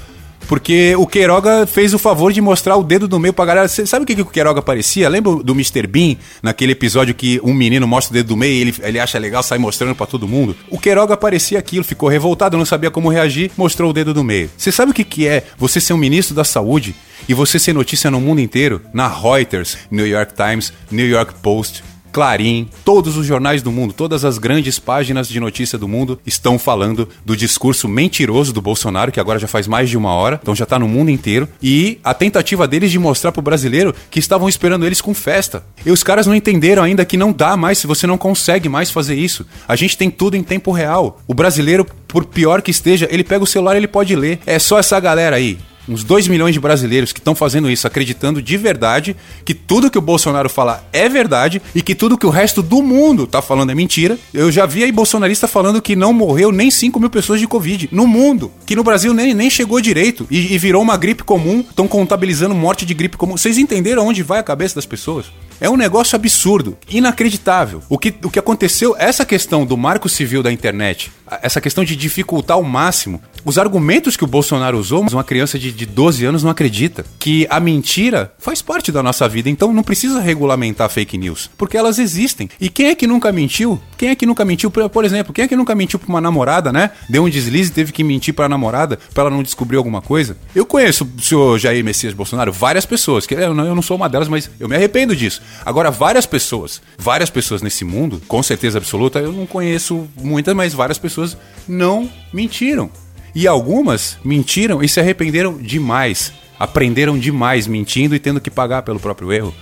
porque 0.48 0.96
o 0.96 1.08
Queiroga 1.08 1.66
fez 1.66 1.94
o 1.94 2.00
favor 2.00 2.32
de 2.32 2.42
mostrar 2.42 2.76
o 2.76 2.84
dedo 2.84 3.08
do 3.08 3.20
meio 3.20 3.34
pra 3.34 3.46
galera. 3.46 3.68
Você 3.68 3.86
sabe 3.86 4.04
o 4.04 4.06
que, 4.06 4.16
que 4.16 4.22
o 4.22 4.26
Queiroga 4.26 4.62
parecia? 4.62 5.10
Lembra 5.10 5.36
do 5.44 5.54
Mr. 5.54 5.88
Bean, 5.88 6.16
naquele 6.42 6.72
episódio 6.74 7.14
que 7.14 7.40
um 7.44 7.54
menino 7.54 7.88
mostra 7.88 8.12
o 8.12 8.14
dedo 8.14 8.28
do 8.28 8.38
meio 8.38 8.54
e 8.54 8.62
ele, 8.62 8.76
ele 8.84 9.00
acha 9.00 9.18
legal, 9.18 9.42
sai 9.44 9.58
mostrando 9.58 9.96
para 9.96 10.06
todo 10.06 10.28
mundo? 10.28 10.56
O 10.70 10.80
Queiroga 10.80 11.18
parecia 11.18 11.60
aquilo, 11.60 11.84
ficou 11.84 12.10
revoltado, 12.10 12.58
não 12.58 12.66
sabia 12.66 12.92
como 12.92 13.10
reagir, 13.10 13.52
mostrou 13.58 13.90
o 13.90 13.94
dedo 13.94 14.14
do 14.14 14.24
meio. 14.24 14.50
Você 14.58 14.72
sabe 14.72 14.92
o 14.92 14.94
que, 14.94 15.04
que 15.04 15.28
é 15.28 15.44
você 15.58 15.80
ser 15.80 15.94
um 15.94 15.98
ministro 15.98 16.36
da 16.36 16.44
saúde 16.44 16.96
e 17.28 17.34
você 17.34 17.58
ser 17.58 17.74
notícia 17.74 18.12
no 18.12 18.22
mundo 18.22 18.42
inteiro? 18.42 18.82
Na 18.94 19.08
Reuters, 19.08 19.78
New 19.90 20.08
York 20.08 20.34
Times, 20.34 20.72
New 20.92 21.08
York 21.08 21.34
Post, 21.42 21.84
Clarim, 22.16 22.70
todos 22.86 23.18
os 23.18 23.26
jornais 23.26 23.62
do 23.62 23.74
mundo, 23.74 23.94
todas 23.94 24.24
as 24.24 24.38
grandes 24.38 24.80
páginas 24.80 25.28
de 25.28 25.38
notícia 25.38 25.78
do 25.78 25.86
mundo 25.86 26.18
estão 26.26 26.58
falando 26.58 27.10
do 27.26 27.36
discurso 27.36 27.90
mentiroso 27.90 28.54
do 28.54 28.62
Bolsonaro, 28.62 29.12
que 29.12 29.20
agora 29.20 29.38
já 29.38 29.50
faz 29.50 29.68
mais 29.68 29.90
de 29.90 29.98
uma 29.98 30.14
hora, 30.14 30.40
então 30.42 30.56
já 30.56 30.64
está 30.64 30.80
no 30.80 30.88
mundo 30.88 31.12
inteiro, 31.12 31.46
e 31.62 32.00
a 32.02 32.14
tentativa 32.14 32.70
deles 32.70 32.90
de 32.90 32.98
mostrar 32.98 33.34
pro 33.34 33.42
brasileiro 33.42 33.94
que 34.10 34.18
estavam 34.18 34.48
esperando 34.48 34.86
eles 34.86 35.02
com 35.02 35.14
festa. 35.14 35.66
E 35.86 35.92
os 35.92 36.04
caras 36.04 36.26
não 36.26 36.34
entenderam 36.34 36.84
ainda 36.84 37.04
que 37.04 37.18
não 37.18 37.34
dá 37.34 37.58
mais, 37.58 37.80
se 37.80 37.86
você 37.86 38.08
não 38.08 38.18
consegue 38.18 38.70
mais 38.70 38.90
fazer 38.90 39.16
isso. 39.16 39.46
A 39.68 39.76
gente 39.76 39.98
tem 39.98 40.10
tudo 40.10 40.38
em 40.38 40.42
tempo 40.42 40.72
real. 40.72 41.20
O 41.28 41.34
brasileiro, 41.34 41.86
por 42.08 42.24
pior 42.24 42.62
que 42.62 42.72
esteja, 42.72 43.10
ele 43.12 43.26
pega 43.26 43.44
o 43.44 43.48
celular 43.48 43.74
e 43.74 43.80
ele 43.80 43.90
pode 43.90 44.16
ler. 44.16 44.40
É 44.46 44.58
só 44.58 44.80
essa 44.80 44.98
galera 45.02 45.36
aí 45.36 45.58
uns 45.88 46.04
2 46.04 46.28
milhões 46.28 46.54
de 46.54 46.60
brasileiros 46.60 47.12
que 47.12 47.20
estão 47.20 47.36
fazendo 47.36 47.70
isso, 47.70 47.88
acreditando 47.88 48.42
de 48.42 48.58
verdade 48.58 49.16
que 49.44 49.54
tudo 49.54 49.90
que 49.90 49.98
o 49.98 50.02
Bolsonaro 50.02 50.50
fala 50.50 50.86
é 50.92 51.08
verdade 51.08 51.62
e 51.74 51.82
que 51.82 51.96
tudo 51.96 52.18
que 52.18 52.26
o 52.26 52.30
resto 52.30 52.62
do 52.62 52.82
mundo 52.82 53.28
tá 53.28 53.42
falando 53.42 53.72
é 53.72 53.76
mentira. 53.76 54.18
Eu 54.34 54.52
já 54.52 54.66
vi 54.66 54.84
aí 54.84 54.92
bolsonarista 54.92 55.48
falando 55.48 55.82
que 55.82 55.96
não 55.96 56.14
morreu 56.14 56.52
nem 56.52 56.70
5 56.72 57.00
mil 57.00 57.10
pessoas 57.10 57.40
de 57.40 57.48
Covid 57.48 57.90
no 57.92 58.08
mundo, 58.08 58.52
que 58.66 58.76
no 58.76 58.84
Brasil 58.84 59.14
nem, 59.14 59.34
nem 59.34 59.50
chegou 59.50 59.80
direito 59.80 60.28
e, 60.30 60.54
e 60.54 60.58
virou 60.58 60.82
uma 60.82 60.98
gripe 60.98 61.24
comum, 61.24 61.60
estão 61.60 61.88
contabilizando 61.88 62.56
morte 62.56 62.86
de 62.86 62.94
gripe 62.94 63.18
comum. 63.18 63.38
Vocês 63.38 63.58
entenderam 63.58 64.06
onde 64.08 64.24
vai 64.24 64.40
a 64.40 64.44
cabeça 64.44 64.76
das 64.76 64.86
pessoas? 64.86 65.26
É 65.60 65.70
um 65.70 65.78
negócio 65.78 66.16
absurdo, 66.16 66.78
inacreditável. 66.90 67.82
O 67.88 67.98
que, 67.98 68.14
o 68.24 68.30
que 68.30 68.40
aconteceu, 68.40 68.94
essa 69.00 69.26
questão 69.26 69.66
do 69.66 69.78
marco 69.78 70.10
civil 70.10 70.44
da 70.44 70.52
internet, 70.52 71.12
essa 71.42 71.62
questão 71.62 71.86
de 71.86 71.96
dificultar 71.96 72.58
ao 72.58 72.64
máximo, 72.64 73.22
os 73.46 73.60
argumentos 73.60 74.18
que 74.18 74.24
o 74.24 74.28
Bolsonaro 74.28 74.80
usou, 74.80 75.02
uma 75.02 75.24
criança 75.24 75.60
de, 75.60 75.72
de 75.72 75.86
12 75.86 76.26
anos 76.26 76.44
não 76.44 76.50
acredita. 76.50 77.06
Que 77.20 77.46
a 77.48 77.60
mentira 77.60 78.34
faz 78.40 78.60
parte 78.60 78.92
da 78.92 79.04
nossa 79.04 79.30
vida, 79.30 79.50
então 79.50 79.72
não 79.72 79.84
precisa 79.84 80.20
regulamentar 80.20 80.90
fake 80.90 81.16
news, 81.16 81.50
porque 81.56 81.78
elas 81.78 82.00
existem. 82.00 82.50
E 82.60 82.70
quem 82.70 82.88
é 82.88 82.96
que 82.96 83.06
nunca 83.06 83.32
mentiu? 83.32 83.80
Quem 83.98 84.10
é 84.10 84.16
que 84.16 84.26
nunca 84.26 84.44
mentiu? 84.44 84.72
Por, 84.72 85.06
exemplo, 85.06 85.32
quem 85.32 85.46
é 85.46 85.48
que 85.48 85.56
nunca 85.56 85.76
mentiu 85.76 86.00
pra 86.00 86.10
uma 86.10 86.20
namorada, 86.20 86.74
né? 86.74 86.90
Deu 87.08 87.24
um 87.24 87.30
deslize 87.30 87.70
e 87.70 87.74
teve 87.74 87.92
que 87.92 88.04
mentir 88.04 88.34
pra 88.34 88.50
namorada 88.50 88.98
pra 89.14 89.22
ela 89.22 89.30
não 89.30 89.44
descobrir 89.44 89.78
alguma 89.78 90.02
coisa? 90.02 90.36
Eu 90.56 90.66
conheço 90.66 91.08
o 91.16 91.22
senhor 91.22 91.60
Jair 91.60 91.86
Messias 91.86 92.16
Bolsonaro, 92.16 92.52
várias 92.52 92.86
pessoas, 92.86 93.28
que 93.28 93.36
não, 93.36 93.66
eu 93.66 93.76
não 93.76 93.82
sou 93.84 93.96
uma 93.96 94.10
delas, 94.10 94.28
mas 94.28 94.50
eu 94.60 94.68
me 94.68 94.76
arrependo 94.76 95.16
disso. 95.16 95.42
Agora, 95.64 95.92
várias 95.92 96.26
pessoas, 96.26 96.82
várias 96.98 97.30
pessoas 97.30 97.62
nesse 97.62 97.86
mundo, 97.86 98.20
com 98.28 98.42
certeza 98.42 98.80
absoluta, 98.80 99.20
eu 99.20 99.32
não 99.32 99.46
conheço 99.46 100.08
muitas, 100.20 100.56
mas 100.56 100.74
várias 100.74 100.98
pessoas 100.98 101.38
não 101.68 102.10
mentiram. 102.34 102.90
E 103.36 103.48
algumas 103.48 104.18
mentiram 104.24 104.82
e 104.82 104.88
se 104.88 105.00
arrependeram 105.00 105.58
demais. 105.58 106.32
Aprenderam 106.58 107.20
demais 107.20 107.68
mentindo 107.68 108.16
e 108.16 108.20
tendo 108.20 108.40
que 108.40 108.50
pagar 108.50 108.84
pelo 108.84 109.00
próprio 109.00 109.34
erro. 109.34 109.54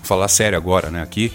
Vou 0.00 0.06
falar 0.06 0.28
sério 0.28 0.58
agora, 0.58 0.90
né? 0.90 1.02
Aqui. 1.02 1.32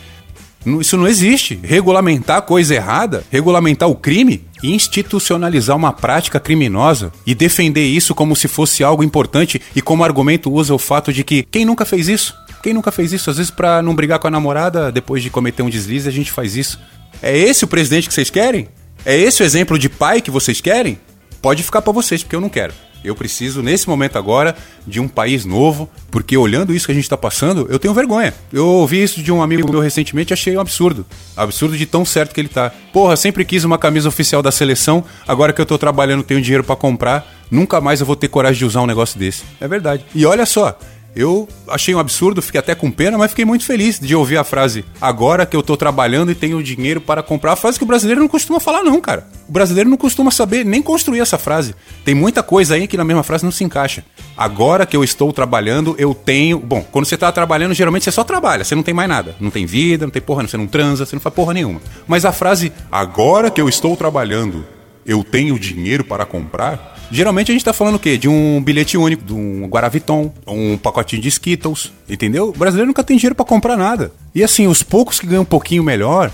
Isso 0.80 0.96
não 0.96 1.08
existe. 1.08 1.60
Regulamentar 1.64 2.42
coisa 2.44 2.76
errada, 2.76 3.24
regulamentar 3.32 3.90
o 3.90 3.96
crime, 3.96 4.46
institucionalizar 4.62 5.76
uma 5.76 5.94
prática 5.94 6.40
criminosa 6.40 7.12
e 7.26 7.34
defender 7.34 7.86
isso 7.86 8.14
como 8.14 8.36
se 8.36 8.48
fosse 8.48 8.84
algo 8.84 9.04
importante 9.04 9.60
e 9.76 9.82
como 9.82 10.04
argumento 10.04 10.52
usa 10.52 10.76
o 10.76 10.80
fato 10.80 11.12
de 11.12 11.24
que 11.24 11.44
quem 11.44 11.66
nunca 11.66 11.86
fez 11.86 12.08
isso? 12.08 12.36
Quem 12.62 12.74
nunca 12.74 12.92
fez 12.92 13.14
isso? 13.14 13.30
Às 13.30 13.38
vezes, 13.38 13.52
para 13.52 13.82
não 13.82 13.96
brigar 13.96 14.20
com 14.20 14.28
a 14.28 14.32
namorada, 14.32 14.92
depois 14.92 15.24
de 15.24 15.30
cometer 15.30 15.64
um 15.64 15.70
deslize, 15.70 16.08
a 16.08 16.12
gente 16.12 16.32
faz 16.32 16.56
isso. 16.56 16.80
É 17.24 17.36
esse 17.36 17.64
o 17.64 17.68
presidente 17.68 18.08
que 18.08 18.14
vocês 18.14 18.30
querem? 18.30 18.68
É 19.06 19.18
esse 19.18 19.42
o 19.42 19.46
exemplo 19.46 19.80
de 19.80 19.88
pai 19.88 20.22
que 20.22 20.30
vocês 20.30 20.60
querem? 20.60 21.00
Pode 21.42 21.64
ficar 21.64 21.82
para 21.82 21.94
vocês, 21.94 22.24
porque 22.24 22.36
eu 22.36 22.42
não 22.42 22.50
quero. 22.50 22.74
Eu 23.04 23.16
preciso, 23.16 23.62
nesse 23.62 23.88
momento 23.88 24.18
agora, 24.18 24.56
de 24.86 25.00
um 25.00 25.08
país 25.08 25.46
novo, 25.46 25.90
porque 26.10 26.36
olhando 26.36 26.74
isso 26.74 26.86
que 26.86 26.92
a 26.92 26.96
gente 26.96 27.04
está 27.04 27.18
passando, 27.18 27.68
eu 27.70 27.80
tenho 27.80 27.94
vergonha. 27.94 28.34
Eu 28.52 28.66
ouvi 28.68 29.02
isso 29.02 29.22
de 29.22 29.32
um 29.32 29.42
amigo 29.42 29.70
meu 29.70 29.80
recentemente 29.80 30.32
e 30.32 30.34
achei 30.34 30.58
um 30.58 30.60
absurdo. 30.60 31.06
Absurdo 31.36 31.78
de 31.78 31.86
tão 31.86 32.04
certo 32.04 32.34
que 32.34 32.42
ele 32.42 32.50
tá. 32.50 32.72
Porra, 32.92 33.16
sempre 33.16 33.46
quis 33.46 33.64
uma 33.64 33.78
camisa 33.78 34.10
oficial 34.10 34.42
da 34.42 34.52
seleção, 34.52 35.06
agora 35.28 35.54
que 35.54 35.62
eu 35.62 35.66
tô 35.66 35.78
trabalhando, 35.78 36.24
tenho 36.24 36.42
dinheiro 36.42 36.64
para 36.64 36.76
comprar, 36.76 37.26
nunca 37.52 37.80
mais 37.80 38.00
eu 38.00 38.06
vou 38.06 38.16
ter 38.16 38.28
coragem 38.28 38.58
de 38.58 38.66
usar 38.66 38.82
um 38.82 38.88
negócio 38.88 39.18
desse. 39.18 39.44
É 39.62 39.68
verdade. 39.68 40.04
E 40.14 40.26
olha 40.26 40.46
só, 40.46 40.78
eu 41.18 41.48
achei 41.68 41.96
um 41.96 42.00
absurdo, 42.00 42.42
fiquei 42.42 42.60
até 42.60 42.76
com 42.76 42.92
pena, 42.92 43.18
mas 43.18 43.32
fiquei 43.32 43.44
muito 43.44 43.66
feliz 43.66 44.00
de 44.00 44.16
ouvir 44.16 44.38
a 44.38 44.44
frase 44.44 44.86
agora 45.02 45.48
que 45.48 45.56
eu 45.56 45.64
tô 45.64 45.76
trabalhando 45.76 46.32
e 46.32 46.36
tenho 46.36 46.62
dinheiro 46.62 47.02
para 47.02 47.24
comprar. 47.24 47.54
A 47.54 47.56
frase 47.56 47.80
que 47.80 47.84
o 47.84 47.88
brasileiro 47.88 48.22
não 48.22 48.28
costuma 48.28 48.60
falar, 48.60 48.84
não, 48.84 49.02
cara. 49.02 49.28
O 49.50 49.52
brasileiro 49.52 49.90
não 49.90 49.98
costuma 49.98 50.30
saber 50.30 50.64
nem 50.64 50.82
construir 50.82 51.20
essa 51.20 51.38
frase. 51.40 51.74
Tem 52.06 52.14
muita 52.14 52.44
coisa 52.44 52.76
aí 52.76 52.88
que 52.88 52.96
na 52.96 53.04
mesma 53.04 53.24
frase 53.24 53.44
não 53.44 53.52
se 53.52 53.64
encaixa. 53.64 54.06
Agora 54.38 54.86
que 54.86 54.96
eu 54.96 55.04
estou 55.04 55.34
trabalhando, 55.34 55.96
eu 55.98 56.14
tenho. 56.14 56.60
Bom, 56.60 56.86
quando 56.92 57.06
você 57.06 57.18
tá 57.18 57.32
trabalhando, 57.32 57.74
geralmente 57.74 58.04
você 58.04 58.12
só 58.12 58.24
trabalha, 58.24 58.64
você 58.64 58.76
não 58.76 58.84
tem 58.84 58.94
mais 58.94 59.10
nada. 59.10 59.36
Não 59.40 59.50
tem 59.50 59.66
vida, 59.66 60.06
não 60.06 60.12
tem 60.12 60.22
porra, 60.22 60.48
você 60.48 60.58
não 60.58 60.68
transa, 60.68 61.06
você 61.06 61.16
não 61.16 61.22
faz 61.22 61.34
porra 61.34 61.54
nenhuma. 61.54 61.82
Mas 62.08 62.26
a 62.26 62.32
frase 62.32 62.72
agora 62.92 63.50
que 63.50 63.60
eu 63.60 63.68
estou 63.68 63.98
trabalhando, 63.98 64.64
eu 65.08 65.24
tenho 65.24 65.58
dinheiro 65.58 66.04
para 66.04 66.26
comprar 66.26 66.96
Geralmente 67.10 67.52
a 67.52 67.54
gente 67.54 67.64
tá 67.64 67.72
falando 67.72 67.96
o 67.96 68.00
quê? 68.00 68.18
De 68.18 68.28
um 68.28 68.62
bilhete 68.62 68.98
único, 68.98 69.24
de 69.24 69.34
um 69.34 69.66
Guaraviton, 69.68 70.32
um 70.46 70.78
pacotinho 70.78 71.22
de 71.22 71.30
Skittles, 71.30 71.92
entendeu? 72.10 72.50
O 72.50 72.52
brasileiro 72.52 72.88
nunca 72.88 73.04
tem 73.04 73.16
dinheiro 73.16 73.36
para 73.36 73.46
comprar 73.46 73.78
nada. 73.78 74.12
E 74.36 74.44
assim, 74.44 74.68
os 74.68 74.84
poucos 74.84 75.20
que 75.20 75.26
ganham 75.26 75.44
um 75.44 75.46
pouquinho 75.46 75.84
melhor, 75.84 76.32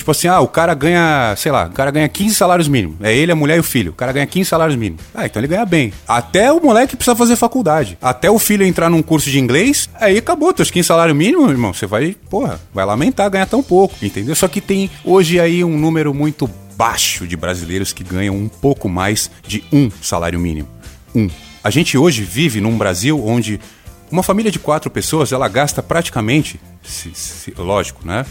Tipo 0.00 0.12
assim, 0.12 0.28
ah, 0.28 0.40
o 0.40 0.48
cara 0.48 0.72
ganha, 0.72 1.34
sei 1.36 1.52
lá, 1.52 1.66
o 1.66 1.72
cara 1.72 1.90
ganha 1.90 2.08
15 2.08 2.34
salários 2.34 2.68
mínimos. 2.68 2.96
É 3.02 3.14
ele, 3.14 3.32
a 3.32 3.36
mulher 3.36 3.58
e 3.58 3.60
o 3.60 3.62
filho. 3.62 3.92
O 3.92 3.94
cara 3.94 4.10
ganha 4.12 4.26
15 4.26 4.48
salários 4.48 4.74
mínimos. 4.74 5.04
Ah, 5.14 5.26
então 5.26 5.38
ele 5.38 5.46
ganha 5.46 5.66
bem. 5.66 5.92
Até 6.08 6.50
o 6.50 6.58
moleque 6.58 6.96
precisa 6.96 7.14
fazer 7.14 7.36
faculdade. 7.36 7.98
Até 8.00 8.30
o 8.30 8.38
filho 8.38 8.64
entrar 8.64 8.88
num 8.88 9.02
curso 9.02 9.30
de 9.30 9.38
inglês, 9.38 9.90
aí 10.00 10.16
acabou. 10.16 10.54
Teus 10.54 10.70
15 10.70 10.86
salários 10.86 11.14
mínimos, 11.14 11.50
irmão, 11.50 11.74
você 11.74 11.84
vai, 11.84 12.16
porra, 12.30 12.58
vai 12.72 12.86
lamentar 12.86 13.28
ganhar 13.28 13.44
tão 13.44 13.62
pouco, 13.62 13.94
entendeu? 14.00 14.34
Só 14.34 14.48
que 14.48 14.62
tem 14.62 14.90
hoje 15.04 15.38
aí 15.38 15.62
um 15.62 15.78
número 15.78 16.14
muito 16.14 16.48
baixo 16.80 17.26
de 17.26 17.36
brasileiros 17.36 17.92
que 17.92 18.02
ganham 18.02 18.34
um 18.34 18.48
pouco 18.48 18.88
mais 18.88 19.30
de 19.46 19.62
um 19.70 19.90
salário 20.00 20.40
mínimo. 20.40 20.66
Um. 21.14 21.28
A 21.62 21.68
gente 21.68 21.98
hoje 21.98 22.24
vive 22.24 22.58
num 22.58 22.78
Brasil 22.78 23.22
onde 23.22 23.60
uma 24.10 24.22
família 24.22 24.50
de 24.50 24.58
quatro 24.58 24.90
pessoas 24.90 25.30
ela 25.30 25.46
gasta 25.46 25.82
praticamente, 25.82 26.58
se, 26.82 27.10
se, 27.14 27.50
lógico, 27.50 28.06
né? 28.06 28.24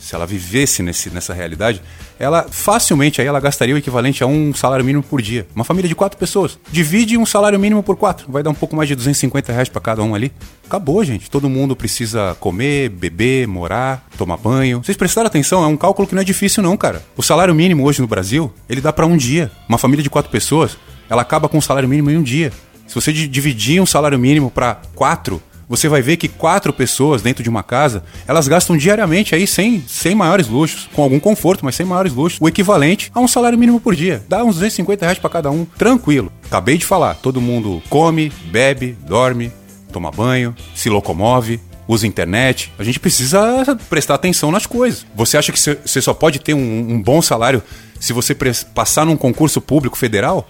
Se 0.00 0.14
ela 0.14 0.24
vivesse 0.24 0.82
nesse, 0.82 1.10
nessa 1.10 1.34
realidade, 1.34 1.82
ela 2.18 2.46
facilmente 2.50 3.20
aí 3.20 3.26
ela 3.26 3.40
gastaria 3.40 3.74
o 3.74 3.78
equivalente 3.78 4.22
a 4.22 4.26
um 4.26 4.54
salário 4.54 4.84
mínimo 4.84 5.02
por 5.02 5.20
dia. 5.20 5.46
Uma 5.54 5.64
família 5.64 5.88
de 5.88 5.94
quatro 5.94 6.18
pessoas. 6.18 6.58
Divide 6.70 7.16
um 7.16 7.26
salário 7.26 7.58
mínimo 7.58 7.82
por 7.82 7.96
quatro. 7.96 8.30
Vai 8.30 8.42
dar 8.42 8.50
um 8.50 8.54
pouco 8.54 8.74
mais 8.74 8.88
de 8.88 8.94
250 8.94 9.52
reais 9.52 9.68
para 9.68 9.80
cada 9.80 10.02
um 10.02 10.14
ali. 10.14 10.32
Acabou, 10.66 11.04
gente. 11.04 11.30
Todo 11.30 11.48
mundo 11.48 11.76
precisa 11.76 12.36
comer, 12.40 12.88
beber, 12.88 13.46
morar, 13.46 14.06
tomar 14.16 14.36
banho. 14.36 14.82
Vocês 14.82 14.96
prestaram 14.96 15.26
atenção? 15.26 15.62
É 15.62 15.66
um 15.66 15.76
cálculo 15.76 16.08
que 16.08 16.14
não 16.14 16.22
é 16.22 16.24
difícil, 16.24 16.62
não, 16.62 16.76
cara. 16.76 17.02
O 17.16 17.22
salário 17.22 17.54
mínimo 17.54 17.84
hoje 17.84 18.00
no 18.00 18.06
Brasil, 18.06 18.52
ele 18.68 18.80
dá 18.80 18.92
para 18.92 19.06
um 19.06 19.16
dia. 19.16 19.50
Uma 19.68 19.78
família 19.78 20.02
de 20.02 20.10
quatro 20.10 20.30
pessoas, 20.30 20.76
ela 21.08 21.22
acaba 21.22 21.48
com 21.48 21.58
o 21.58 21.62
salário 21.62 21.88
mínimo 21.88 22.10
em 22.10 22.16
um 22.16 22.22
dia. 22.22 22.52
Se 22.86 22.94
você 22.94 23.12
dividir 23.12 23.80
um 23.80 23.86
salário 23.86 24.18
mínimo 24.18 24.50
para 24.50 24.80
quatro, 24.94 25.42
você 25.68 25.88
vai 25.88 26.02
ver 26.02 26.16
que 26.16 26.28
quatro 26.28 26.72
pessoas 26.72 27.22
dentro 27.22 27.42
de 27.42 27.48
uma 27.48 27.62
casa, 27.62 28.04
elas 28.26 28.48
gastam 28.48 28.76
diariamente 28.76 29.34
aí 29.34 29.46
sem, 29.46 29.82
sem 29.86 30.14
maiores 30.14 30.48
luxos, 30.48 30.88
com 30.92 31.02
algum 31.02 31.18
conforto, 31.18 31.64
mas 31.64 31.74
sem 31.74 31.84
maiores 31.84 32.12
luxos, 32.12 32.40
o 32.40 32.48
equivalente 32.48 33.10
a 33.14 33.20
um 33.20 33.28
salário 33.28 33.58
mínimo 33.58 33.80
por 33.80 33.94
dia. 33.94 34.24
Dá 34.28 34.44
uns 34.44 34.54
250 34.54 35.04
reais 35.04 35.18
para 35.18 35.30
cada 35.30 35.50
um, 35.50 35.64
tranquilo. 35.64 36.32
Acabei 36.44 36.78
de 36.78 36.86
falar, 36.86 37.14
todo 37.14 37.40
mundo 37.40 37.82
come, 37.88 38.32
bebe, 38.46 38.96
dorme, 39.06 39.52
toma 39.92 40.10
banho, 40.10 40.54
se 40.74 40.88
locomove, 40.88 41.60
usa 41.88 42.06
internet. 42.06 42.72
A 42.78 42.84
gente 42.84 43.00
precisa 43.00 43.76
prestar 43.88 44.14
atenção 44.14 44.50
nas 44.50 44.66
coisas. 44.66 45.06
Você 45.14 45.36
acha 45.36 45.52
que 45.52 45.58
você 45.58 46.00
só 46.00 46.14
pode 46.14 46.38
ter 46.40 46.54
um, 46.54 46.92
um 46.94 47.02
bom 47.02 47.22
salário 47.22 47.62
se 47.98 48.12
você 48.12 48.36
passar 48.74 49.06
num 49.06 49.16
concurso 49.16 49.60
público 49.60 49.96
federal? 49.96 50.48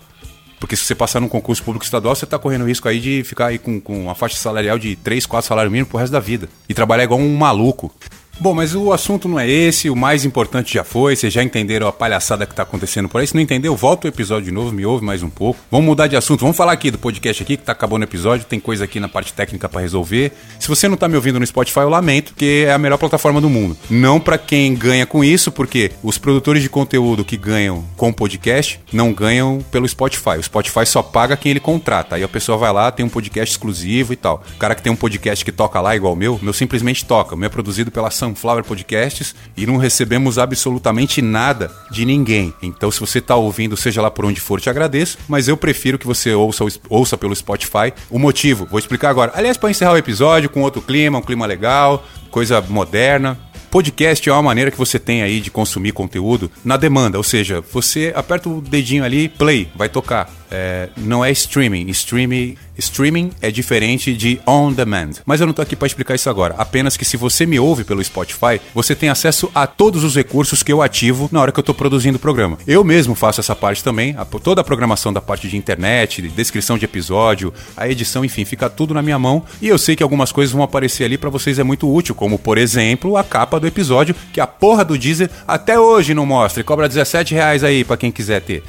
Porque 0.59 0.77
se 0.77 0.85
você 0.85 0.95
passar 0.95 1.21
num 1.21 1.29
concurso 1.29 1.63
público 1.63 1.85
estadual, 1.85 2.15
você 2.15 2.25
está 2.25 2.39
correndo 2.39 2.67
risco 2.67 2.89
aí 2.89 2.99
de 2.99 3.23
ficar 3.25 3.47
aí 3.47 3.59
com, 3.59 3.81
com 3.81 4.05
uma 4.05 4.15
faixa 4.15 4.37
salarial 4.37 4.79
de 4.79 4.97
3, 4.97 5.27
4 5.27 5.47
salários 5.47 5.71
mínimos 5.71 5.91
pro 5.91 5.99
resto 5.99 6.13
da 6.13 6.21
vida. 6.21 6.49
E 6.69 6.75
trabalhar 6.75 7.05
igual 7.05 7.21
um 7.21 7.37
maluco. 7.37 7.93
Bom, 8.39 8.53
mas 8.53 8.75
o 8.75 8.93
assunto 8.93 9.29
não 9.29 9.41
é 9.41 9.49
esse, 9.49 9.89
o 9.89 9.97
mais 9.97 10.27
importante 10.27 10.75
já 10.75 10.85
foi, 10.85 11.17
vocês 11.17 11.33
já 11.33 11.43
entenderam 11.43 11.89
a 11.89 11.93
palhaçada 11.93 12.45
que 12.45 12.55
tá 12.55 12.65
acontecendo 12.65 13.09
por 13.09 13.21
aí. 13.21 13.27
Se 13.27 13.35
não 13.35 13.41
entendeu, 13.41 13.75
volta 13.75 14.07
o 14.07 14.11
episódio 14.11 14.45
de 14.45 14.53
novo, 14.53 14.73
me 14.73 14.85
ouve 14.85 15.03
mais 15.03 15.23
um 15.23 15.31
pouco. 15.31 15.59
Vamos 15.71 15.87
mudar 15.87 16.07
de 16.07 16.17
assunto, 16.17 16.41
vamos 16.41 16.57
falar 16.57 16.73
aqui 16.73 16.91
do 16.91 16.99
podcast 16.99 17.43
aqui, 17.43 17.57
que 17.57 17.63
tá 17.63 17.73
acabando 17.73 18.03
o 18.03 18.05
episódio, 18.05 18.45
tem 18.45 18.61
coisa 18.61 18.85
aqui 18.85 19.01
na 19.01 19.09
parte 19.09 19.33
técnica 19.33 19.71
para 19.71 19.81
resolver. 19.81 20.33
Se 20.61 20.69
você 20.69 20.87
não 20.87 20.99
tá 20.99 21.09
me 21.09 21.17
ouvindo 21.17 21.41
no 21.41 21.47
Spotify, 21.47 21.81
eu 21.81 21.89
lamento, 21.89 22.33
porque 22.33 22.67
é 22.69 22.73
a 22.73 22.79
melhor 22.79 22.99
plataforma 22.99 23.41
do 23.41 23.49
mundo. 23.49 23.75
Não 23.89 24.21
para 24.21 24.37
quem 24.37 24.75
ganha 24.75 25.07
com 25.07 25.25
isso, 25.25 25.51
porque 25.51 25.93
os 26.03 26.19
produtores 26.19 26.63
de 26.63 26.69
conteúdo 26.69 27.25
que 27.25 27.39
ganham 27.39 27.85
com 27.97 28.13
podcast 28.13 28.79
não 28.93 29.15
ganham 29.15 29.65
pelo 29.71 29.89
Spotify. 29.89 30.37
O 30.39 30.43
Spotify 30.43 30.85
só 30.85 31.03
paga 31.03 31.39
quem 31.39 31.51
ele 31.51 31.61
contrata. 31.61 32.17
Aí 32.17 32.23
a 32.23 32.29
pessoa 32.29 32.59
vai 32.59 32.73
lá, 32.73 32.93
tem 32.93 33.05
um 33.05 33.09
podcast 33.09 33.55
exclusivo 33.55 34.13
e 34.13 34.17
tal. 34.17 34.43
O 34.55 34.59
cara 34.59 34.75
que 34.75 34.83
tem 34.83 34.93
um 34.93 34.97
podcast 34.97 35.43
que 35.43 35.53
toca 35.53 35.81
lá 35.81 35.97
igual 35.97 36.13
o 36.13 36.17
meu, 36.17 36.39
meu 36.43 36.53
simplesmente 36.53 37.03
toca. 37.05 37.35
O 37.35 37.39
meu 37.39 37.47
é 37.47 37.51
produzido 37.51 37.91
pela 37.91 38.11
Sunflower 38.27 38.65
Podcasts 38.65 39.35
e 39.57 39.67
não 39.67 39.77
recebemos 39.77 40.39
absolutamente 40.39 41.23
nada 41.23 41.71
de 41.91 42.05
ninguém. 42.05 42.53
Então, 42.63 42.91
se 42.91 43.01
você 43.01 43.19
está 43.19 43.37
ouvindo, 43.37 43.77
seja 43.77 44.03
lá 44.03 44.11
por 44.11 44.25
onde 44.25 44.41
for, 44.41 44.61
te 44.61 44.69
agradeço, 44.69 45.19
mas 45.29 45.49
eu 45.49 45.57
prefiro 45.57 45.99
que 45.99 46.07
você 46.07 46.35
ouça, 46.35 46.65
ouça 46.89 47.17
pelo 47.17 47.35
Spotify. 47.35 47.93
O 48.11 48.19
motivo, 48.19 48.67
vou 48.67 48.79
explicar 48.79 49.11
agora. 49.11 49.33
Aliás, 49.35 49.57
para 49.57 49.71
encerrar 49.71 49.93
o 49.93 49.99
episódio 49.99 50.51
com 50.51 50.63
outro 50.63 50.83
clima, 50.83 51.19
um 51.19 51.23
clima 51.23 51.47
legal, 51.47 52.05
coisa 52.31 52.61
moderna. 52.61 53.39
Podcast 53.71 54.29
é 54.29 54.33
uma 54.33 54.43
maneira 54.43 54.71
que 54.71 54.79
você 54.79 54.99
tem 54.99 55.23
aí 55.23 55.41
de 55.41 55.51
consumir 55.51 55.93
conteúdo 55.93 56.51
na 56.65 56.77
demanda, 56.77 57.19
ou 57.19 57.25
seja, 57.25 57.63
você 57.73 58.13
aperta 58.17 58.49
o 58.49 58.61
dedinho 58.61 59.05
ali, 59.05 59.29
play, 59.29 59.69
vai 59.75 59.89
tocar 59.89 60.31
é, 60.51 60.89
não 60.97 61.25
é 61.25 61.31
streaming. 61.31 61.89
Streaming, 61.91 62.57
streaming 62.79 63.31
é 63.41 63.51
diferente 63.51 64.15
de 64.15 64.41
on 64.47 64.73
demand. 64.73 65.13
Mas 65.25 65.41
eu 65.41 65.47
não 65.47 65.55
tô 65.55 65.63
aqui 65.63 65.77
para 65.77 65.87
explicar 65.87 66.15
isso 66.15 66.31
agora. 66.31 66.55
Apenas 66.59 66.97
que 66.97 67.05
se 67.05 67.17
você 67.17 67.47
me 67.47 67.59
ouve 67.59 67.85
pelo 67.85 68.03
Spotify, 68.03 68.61
você 68.75 68.95
tem 68.95 69.09
acesso 69.09 69.51
a 69.55 69.67
todos 69.67 70.05
os 70.05 70.15
recursos 70.15 70.63
que 70.63 70.73
eu 70.73 70.83
ativo 70.83 71.29
na 71.33 71.41
hora 71.41 71.53
que 71.53 71.59
eu 71.59 71.65
tô 71.65 71.75
produzindo 71.75 72.17
o 72.17 72.21
programa. 72.21 72.59
Eu 72.67 72.85
mesmo 72.85 73.15
faço 73.15 73.41
essa 73.41 73.55
parte 73.55 73.83
também, 73.83 74.15
a, 74.19 74.25
toda 74.25 74.61
a 74.61 74.65
programação 74.65 75.13
da 75.13 75.21
parte 75.21 75.49
de 75.49 75.57
internet, 75.57 76.23
de 76.23 76.29
descrição 76.29 76.79
de 76.79 76.85
episódio, 76.85 77.53
a 77.77 77.89
edição, 77.89 78.25
enfim, 78.25 78.45
fica 78.45 78.69
tudo 78.69 78.95
na 78.95 79.03
minha 79.03 79.19
mão. 79.19 79.45
E 79.61 79.69
eu 79.69 79.79
sei 79.79 79.97
que 79.97 80.03
algumas 80.03 80.33
coisas 80.33 80.53
vão 80.53 80.63
aparecer 80.63 81.05
ali 81.05 81.19
para 81.19 81.31
vocês 81.31 81.59
é 81.59 81.63
muito 81.63 81.93
útil, 81.93 82.15
como 82.15 82.39
por 82.39 82.59
exemplo 82.59 83.17
a 83.17 83.25
capa 83.25 83.59
do 83.59 83.67
episódio, 83.67 84.15
que 84.33 84.41
a 84.41 84.47
porra 84.47 84.85
do 84.85 84.99
Deezer 84.99 85.31
até 85.47 85.79
hoje 85.79 86.15
não 86.15 86.27
mostra 86.27 86.61
e 86.61 86.65
cobra 86.65 86.89
17 86.89 87.35
reais 87.35 87.65
aí 87.65 87.85
para 87.85 87.97
quem 87.97 88.11
quiser 88.11 88.41
ter. 88.41 88.63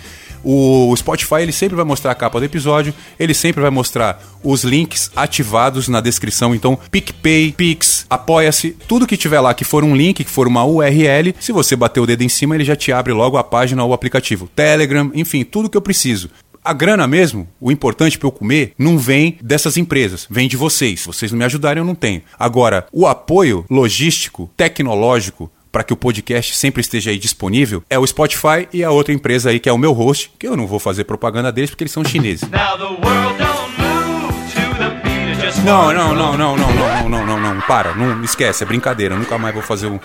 O 0.49 0.95
Spotify 0.95 1.41
ele 1.41 1.51
sempre 1.51 1.75
vai 1.75 1.83
mostrar 1.83 2.11
a 2.11 2.15
capa 2.15 2.39
do 2.39 2.45
episódio, 2.45 2.93
ele 3.19 3.33
sempre 3.33 3.61
vai 3.61 3.69
mostrar 3.69 4.23
os 4.41 4.63
links 4.63 5.11
ativados 5.13 5.89
na 5.89 5.99
descrição. 5.99 6.55
Então, 6.55 6.79
PicPay, 6.89 7.51
Pix, 7.51 8.05
Apoia-se, 8.09 8.71
tudo 8.87 9.05
que 9.05 9.17
tiver 9.17 9.41
lá 9.41 9.53
que 9.53 9.65
for 9.65 9.83
um 9.83 9.93
link, 9.93 10.23
que 10.23 10.31
for 10.31 10.47
uma 10.47 10.63
URL, 10.63 11.35
se 11.37 11.51
você 11.51 11.75
bater 11.75 11.99
o 11.99 12.05
dedo 12.05 12.23
em 12.23 12.29
cima, 12.29 12.55
ele 12.55 12.63
já 12.63 12.77
te 12.77 12.93
abre 12.93 13.11
logo 13.11 13.35
a 13.35 13.43
página 13.43 13.83
ou 13.83 13.89
o 13.89 13.93
aplicativo. 13.93 14.49
Telegram, 14.55 15.11
enfim, 15.13 15.43
tudo 15.43 15.69
que 15.69 15.75
eu 15.75 15.81
preciso. 15.81 16.29
A 16.63 16.73
grana 16.73 17.07
mesmo, 17.07 17.47
o 17.59 17.71
importante 17.71 18.17
para 18.17 18.27
eu 18.27 18.31
comer, 18.31 18.73
não 18.77 18.97
vem 18.97 19.37
dessas 19.41 19.77
empresas, 19.77 20.27
vem 20.29 20.47
de 20.47 20.55
vocês. 20.55 21.05
Vocês 21.05 21.31
não 21.31 21.39
me 21.39 21.45
ajudarem, 21.45 21.81
eu 21.81 21.85
não 21.85 21.95
tenho. 21.95 22.21
Agora, 22.39 22.87
o 22.91 23.05
apoio 23.05 23.65
logístico, 23.69 24.49
tecnológico, 24.55 25.51
para 25.71 25.83
que 25.83 25.93
o 25.93 25.97
podcast 25.97 26.55
sempre 26.55 26.81
esteja 26.81 27.11
aí 27.11 27.17
disponível 27.17 27.83
é 27.89 27.97
o 27.97 28.05
Spotify 28.05 28.67
e 28.73 28.83
a 28.83 28.91
outra 28.91 29.13
empresa 29.13 29.49
aí 29.49 29.59
que 29.59 29.69
é 29.69 29.73
o 29.73 29.77
meu 29.77 29.93
host, 29.93 30.31
que 30.39 30.47
eu 30.47 30.55
não 30.55 30.67
vou 30.67 30.79
fazer 30.79 31.03
propaganda 31.03 31.51
deles 31.51 31.69
porque 31.69 31.83
eles 31.83 31.91
são 31.91 32.03
chineses. 32.03 32.47
Não, 35.63 35.93
não, 35.93 36.15
não, 36.15 36.37
não, 36.37 36.57
não, 36.57 36.73
não, 36.73 37.09
não, 37.09 37.25
não, 37.25 37.39
não, 37.39 37.61
para, 37.61 37.93
não 37.93 38.23
esquece, 38.23 38.63
é 38.63 38.65
brincadeira, 38.65 39.15
nunca 39.15 39.37
mais 39.37 39.53
vou 39.53 39.63
fazer 39.63 39.87
um 39.87 39.99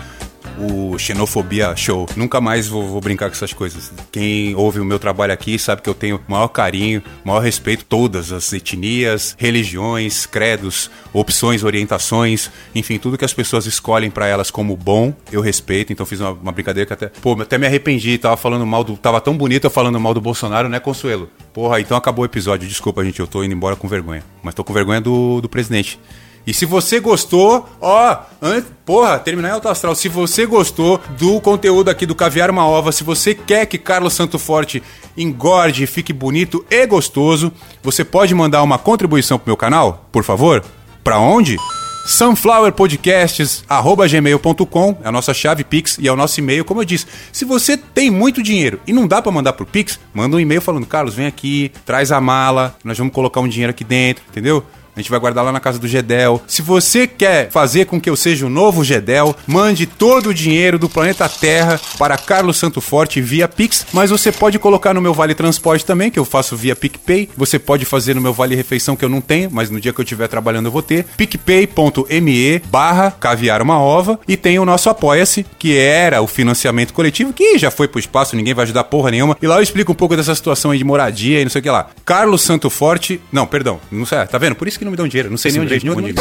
o 0.62 0.98
Xenofobia 0.98 1.75
Show. 1.77 2.07
Nunca 2.16 2.40
mais 2.40 2.68
vou, 2.68 2.87
vou, 2.87 3.01
brincar 3.01 3.29
com 3.29 3.35
essas 3.35 3.53
coisas. 3.53 3.92
Quem 4.11 4.55
ouve 4.55 4.81
o 4.81 4.85
meu 4.85 4.98
trabalho 4.98 5.33
aqui 5.33 5.59
sabe 5.59 5.83
que 5.83 5.88
eu 5.88 5.94
tenho 5.94 6.20
maior 6.29 6.48
carinho, 6.48 7.03
maior 7.25 7.40
respeito 7.40 7.85
todas 7.85 8.33
as 8.33 8.53
etnias, 8.53 9.35
religiões, 9.38 10.27
credos, 10.27 10.90
opções, 11.12 11.64
orientações, 11.64 12.51
enfim, 12.75 12.98
tudo 12.98 13.18
que 13.18 13.25
as 13.25 13.35
pessoas 13.35 13.66
escolhem 13.66 14.11
para 14.11 14.27
elas 14.27 14.51
como 14.51 14.77
bom, 14.77 15.12
eu 15.31 15.40
respeito. 15.40 15.92
Então 15.92 16.07
fiz 16.07 16.20
uma, 16.20 16.31
uma, 16.31 16.53
brincadeira 16.53 16.87
que 16.87 16.92
até, 16.92 17.09
pô, 17.09 17.33
até 17.40 17.59
me 17.59 17.66
arrependi, 17.66 18.16
tava 18.18 18.37
falando 18.37 18.64
mal 18.64 18.85
do, 18.85 18.96
tava 18.96 19.20
tão 19.20 19.37
bonito 19.37 19.64
eu 19.64 19.70
falando 19.70 19.98
mal 19.98 20.14
do 20.14 20.20
Bolsonaro, 20.20 20.68
né, 20.68 20.79
Consuelo? 20.79 21.29
Porra, 21.53 21.81
então 21.81 21.96
acabou 21.96 22.22
o 22.22 22.27
episódio. 22.27 22.68
Desculpa, 22.68 23.05
gente, 23.05 23.20
eu 23.20 23.27
tô 23.27 23.42
indo 23.42 23.55
embora 23.55 23.77
com 23.77 23.88
vergonha. 23.88 24.22
Mas 24.42 24.55
tô 24.55 24.64
com 24.64 24.72
vergonha 24.72 25.01
do, 25.01 25.40
do 25.40 25.48
presidente. 25.48 25.98
E 26.46 26.52
se 26.52 26.66
você 26.66 26.98
gostou, 26.98 27.68
ó, 27.81 28.18
antes, 28.40 28.70
porra, 28.85 29.18
terminar 29.18 29.50
em 29.50 29.52
alto 29.52 29.68
astral. 29.68 29.94
Se 29.94 30.09
você 30.09 30.44
gostou 30.44 31.00
do 31.18 31.40
conteúdo 31.40 31.88
aqui 31.88 32.05
do 32.05 32.14
Caviar 32.14 32.50
uma 32.50 32.66
Ova, 32.66 32.90
se 32.90 33.05
você 33.05 33.35
quer 33.35 33.66
que 33.66 33.78
Carlos 33.78 34.14
Santo 34.14 34.38
Forte 34.38 34.83
engorde, 35.16 35.87
fique 35.87 36.12
bonito 36.12 36.64
e 36.70 36.87
gostoso, 36.87 37.52
você 37.83 38.05
pode 38.05 38.35
mandar 38.35 38.62
uma 38.62 38.78
contribuição 38.78 39.38
pro 39.38 39.50
meu 39.50 39.57
canal, 39.57 40.09
por 40.11 40.24
favor? 40.24 40.64
Para 41.05 41.18
onde? 41.18 41.57
sunflowerpodcasts@gmail.com 42.05 44.98
é 45.05 45.09
a 45.09 45.12
nossa 45.12 45.33
chave 45.33 45.62
Pix 45.62 45.98
e 45.98 46.09
é 46.09 46.12
o 46.12 46.16
nosso 46.16 46.40
e-mail, 46.40 46.64
como 46.64 46.81
eu 46.81 46.85
disse. 46.85 47.07
Se 47.31 47.44
você 47.44 47.76
tem 47.76 48.11
muito 48.11 48.42
dinheiro 48.42 48.81
e 48.87 48.92
não 48.92 49.07
dá 49.07 49.22
para 49.22 49.31
mandar 49.31 49.52
pro 49.52 49.64
Pix, 49.64 50.00
manda 50.12 50.37
um 50.37 50.40
e-mail 50.40 50.61
falando: 50.61 50.85
"Carlos, 50.85 51.14
vem 51.14 51.26
aqui, 51.26 51.70
traz 51.87 52.11
a 52.11 52.20
mala, 52.20 52.76
nós 52.83 52.98
vamos 52.98 53.14
colocar 53.14 53.40
um 53.40 53.46
dinheiro 53.46 53.70
aqui 53.70 53.85
dentro", 53.85 54.24
entendeu? 54.28 54.66
A 54.94 55.00
gente 55.00 55.11
vai 55.11 55.18
guardar 55.18 55.42
lá 55.44 55.50
na 55.50 55.61
casa 55.61 55.78
do 55.78 55.88
Gedel. 55.88 56.42
Se 56.46 56.61
você 56.61 57.07
quer 57.07 57.50
fazer 57.50 57.87
com 57.87 58.00
que 58.00 58.11
eu 58.11 58.16
seja 58.16 58.46
o 58.46 58.50
novo 58.50 58.85
Gedel, 58.85 59.35
mande 59.46 59.87
todo 59.87 60.28
o 60.28 60.35
dinheiro 60.35 60.78
do 60.78 60.88
planeta 60.88 61.28
Terra 61.28 61.81
para 61.98 62.18
Carlos 62.18 62.59
Santo 62.59 62.81
Forte 62.81 63.20
via 63.20 63.48
Pix, 63.48 63.87
mas 63.92 64.11
você 64.11 64.31
pode 64.31 64.59
colocar 64.59 64.92
no 64.92 65.00
meu 65.00 65.14
Vale 65.14 65.35
Transporte 65.35 65.87
também, 65.87 66.11
que 66.11 66.18
eu 66.18 66.24
faço 66.24 66.57
via 66.57 66.76
PicPay. 66.76 67.31
Você 67.37 67.59
pode 67.59 67.87
fazer 67.87 68.14
no 68.14 68.20
meu 68.20 68.35
Vale 68.35 68.55
Refeição, 68.55 68.94
que 68.94 69.05
eu 69.05 69.09
não 69.09 69.20
tenho, 69.22 69.50
mas 69.50 69.70
no 69.70 69.81
dia 69.81 69.92
que 69.92 70.00
eu 70.00 70.02
estiver 70.02 70.28
trabalhando 70.28 70.66
eu 70.66 70.72
vou 70.72 70.83
ter. 70.83 71.05
picpay.me 71.16 72.59
barra 72.70 73.11
caviar 73.12 73.62
uma 73.62 73.78
ova. 73.78 74.20
E 74.28 74.37
tem 74.37 74.59
o 74.59 74.64
nosso 74.64 74.90
Apoia-se, 74.90 75.46
que 75.59 75.76
era 75.76 76.20
o 76.20 76.26
financiamento 76.26 76.92
coletivo, 76.92 77.33
que 77.33 77.57
já 77.57 77.70
foi 77.70 77.88
pro 77.88 77.98
espaço, 77.98 78.37
ninguém 78.37 78.52
vai 78.52 78.64
ajudar 78.64 78.85
porra 78.85 79.11
nenhuma. 79.11 79.38
E 79.40 79.46
lá 79.46 79.57
eu 79.57 79.62
explico 79.62 79.92
um 79.92 79.94
pouco 79.94 80.16
dessa 80.16 80.35
situação 80.35 80.70
aí 80.70 80.78
de 80.78 80.85
moradia 80.85 81.40
e 81.40 81.44
não 81.44 81.50
sei 81.50 81.61
o 81.61 81.62
que 81.62 81.70
lá. 81.70 81.88
Carlos 82.05 82.42
Santo 82.42 82.68
Forte... 82.68 83.20
Não, 83.33 83.46
perdão. 83.46 83.81
Não 83.90 84.05
sei, 84.05 84.24
tá 84.26 84.37
vendo? 84.37 84.55
Por 84.55 84.68
isso 84.68 84.78
que 84.78 84.82
não 84.85 84.90
me 84.90 84.97
dão 84.97 85.09
dinheiro. 85.09 85.31
Não 85.31 85.37
sei 85.37 85.51
Esse 85.51 85.59
nem 85.59 85.66
onde, 85.66 85.87
é 85.87 85.90
onde 85.90 86.14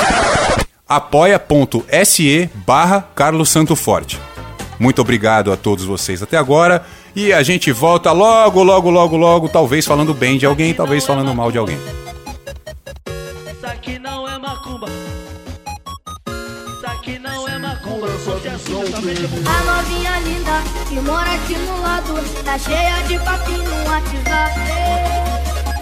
apoia.se 0.88 2.50
barra 2.65 3.02
Carlos 3.15 3.50
Santo 3.50 3.78
Forte. 3.78 4.19
Muito 4.78 5.00
obrigado 5.00 5.52
a 5.52 5.56
todos 5.56 5.86
vocês 5.86 6.21
até 6.21 6.36
agora. 6.36 6.86
E 7.15 7.32
a 7.32 7.41
gente 7.43 7.71
volta 7.71 8.12
logo, 8.12 8.62
logo, 8.62 8.89
logo, 8.89 9.15
logo, 9.15 9.47
talvez 9.47 9.86
falando 9.86 10.13
bem 10.13 10.38
de 10.38 10.45
alguém, 10.45 10.74
talvez 10.74 11.06
falando 11.06 11.34
mal 11.34 11.52
de 11.52 11.58
alguém. 11.58 11.78
Isso 13.56 13.65
aqui 13.65 14.00
não 14.00 14.28
é 14.28 14.38
macumba. 14.38 14.88
Isso 16.28 16.86
aqui 16.88 17.19
não 17.19 17.47
é 17.47 17.58
macumba. 17.58 18.08
A 18.08 19.63
novinha 19.63 20.19
linda 20.19 20.62
que 20.89 20.95
mora 21.00 21.32
aqui 21.32 21.56
no 21.56 21.82
lado, 21.82 22.43
tá 22.43 22.58
cheia 22.58 23.02
de 23.08 23.17
papinho 23.19 23.63
no 23.63 23.89
WhatsApp. 23.89 24.60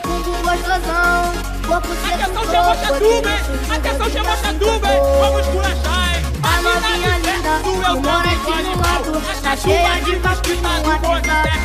Fundo 0.04 0.32
gostosão 0.44 1.59
Atenção, 1.72 2.44
Xamotatuba, 2.46 3.30
hein? 3.30 3.40
Atenção, 3.70 4.10
Xamotatuba, 4.10 4.88
hein? 4.92 5.02
Vamos 5.22 5.46
culachar, 5.48 6.16
hein? 6.16 6.24
A 6.42 6.62
novinha 6.62 7.18
linda, 7.18 7.50
é 7.50 7.90
eu 7.90 7.96
de 8.02 8.50
e 8.50 8.54
animal. 8.54 9.00
Tá 9.44 9.56
cheia 9.56 10.02
de 10.02 10.16
papinho, 10.16 10.66
a 10.66 10.80
vida 10.80 11.50
é 11.50 11.60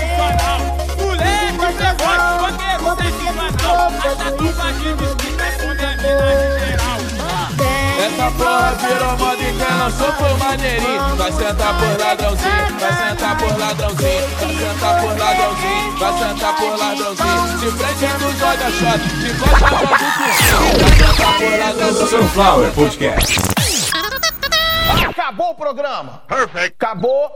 Moleque, 1.02 1.56
você 1.56 1.88
gosta, 2.02 2.32
banqueiro, 2.42 2.84
sensacional. 3.02 3.88
A 3.88 4.14
tatuagem 4.14 4.92
de 4.94 5.04
esquina, 5.04 5.46
com 5.58 5.70
minha 5.74 5.92
mina 5.96 6.24
de 6.66 6.73
essa 8.24 8.30
porra 8.32 8.74
virou 8.74 9.18
moda 9.18 9.42
e 9.42 9.58
quem 9.58 9.76
lançou 9.78 10.12
foi 10.12 10.34
maneirinho. 10.34 11.16
Vai 11.16 11.32
sentar 11.32 11.78
por 11.78 12.00
ladrãozinho, 12.00 12.78
vai 12.78 13.08
sentar 13.08 13.36
por 13.38 13.58
ladrãozinho. 13.58 14.28
Vai 14.38 14.54
sentar 14.58 15.00
por 15.00 15.18
ladrãozinho, 15.18 15.98
vai 15.98 16.18
sentar 16.18 16.56
por 16.56 16.78
ladrãozinho. 16.78 17.58
De 17.58 17.70
frente 17.70 18.04
tu 18.18 18.28
joga 18.38 18.70
shot, 18.70 19.02
de 19.18 19.38
costa 19.38 19.58
joga 19.58 19.84
o 19.84 19.98
Vai 20.78 20.92
sentar 20.96 21.38
por 21.38 21.58
ladrãozinho. 21.58 22.08
Sunflower 22.08 22.72
Podcast. 22.72 23.40
Acabou 25.10 25.50
o 25.50 25.54
programa. 25.54 26.22
Perfect. 26.28 26.76
Acabou. 26.80 27.30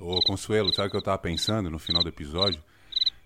Ô 0.00 0.20
Consuelo, 0.20 0.72
sabe 0.74 0.88
o 0.88 0.90
que 0.90 0.96
eu 0.98 1.02
tava 1.02 1.16
pensando 1.16 1.70
no 1.70 1.78
final 1.78 2.02
do 2.02 2.10
episódio? 2.10 2.62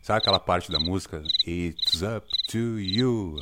Sabe 0.08 0.20
aquela 0.20 0.40
parte 0.40 0.72
da 0.72 0.78
música? 0.78 1.22
It's 1.46 2.00
up 2.00 2.26
to 2.50 2.80
you, 2.80 3.38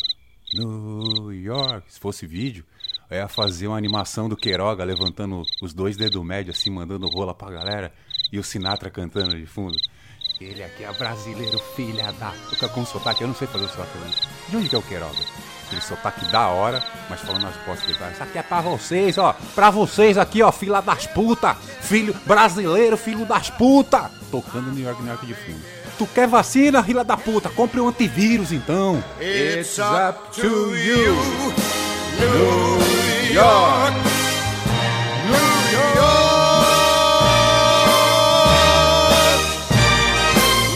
New 0.52 1.33
York. 1.33 1.85
Se 1.87 2.00
fosse 2.00 2.26
vídeo, 2.26 2.64
eu 3.09 3.18
ia 3.18 3.29
fazer 3.29 3.68
uma 3.68 3.76
animação 3.76 4.29
do 4.29 4.37
Queiroga 4.37 4.83
levantando 4.83 5.42
os 5.62 5.72
dois 5.72 5.96
dedos 5.96 6.20
médios, 6.24 6.57
assim, 6.57 6.68
mandando 6.68 7.07
rola 7.07 7.33
pra 7.33 7.52
galera. 7.52 7.92
E 8.33 8.38
o 8.40 8.42
Sinatra 8.42 8.90
cantando 8.90 9.38
de 9.38 9.46
fundo. 9.46 9.76
Ele 10.40 10.61
aqui 10.61 10.83
é 10.83 10.92
brasileiro, 10.92 11.57
filha 11.76 12.11
da. 12.14 12.33
Fica 12.33 12.68
com 12.68 12.85
sotaque, 12.85 13.22
eu 13.22 13.29
não 13.29 13.35
sei 13.37 13.46
fazer 13.46 13.66
o 13.66 13.68
sotaque. 13.68 14.26
De 14.48 14.57
onde 14.57 14.68
que 14.68 14.74
é 14.74 14.79
o 14.79 14.83
Queiroga? 14.83 15.20
Aquele 15.68 15.81
sotaque 15.81 16.24
da 16.33 16.48
hora, 16.48 16.83
mas 17.09 17.20
falando 17.20 17.46
as 17.46 17.57
postas 17.59 17.96
dele. 17.96 18.12
Isso 18.12 18.24
aqui 18.24 18.38
é 18.38 18.42
pra 18.42 18.61
vocês, 18.61 19.18
ó. 19.18 19.37
Pra 19.55 19.70
vocês 19.70 20.18
aqui, 20.18 20.42
ó, 20.42 20.50
filha 20.50 20.81
das 20.81 21.07
puta. 21.07 21.55
Filho 21.55 22.12
brasileiro, 22.26 22.96
filho 22.96 23.24
das 23.24 23.50
puta. 23.50 24.11
Tocando 24.33 24.72
New 24.72 24.85
York, 24.85 25.00
New 25.00 25.12
York 25.12 25.24
de 25.24 25.35
fundo. 25.35 25.86
Tu 25.99 26.07
quer 26.09 26.29
vacina, 26.29 26.83
rila 26.83 27.03
da 27.03 27.17
puta? 27.17 27.49
Compre 27.49 27.81
um 27.81 27.89
antivírus 27.89 28.53
então. 28.53 29.03
It's 29.19 29.79
up 29.79 30.31
to 30.39 30.77
you, 30.77 31.15
New 32.21 33.33
York. 33.33 33.95
New 35.27 35.73
York. 35.73 35.97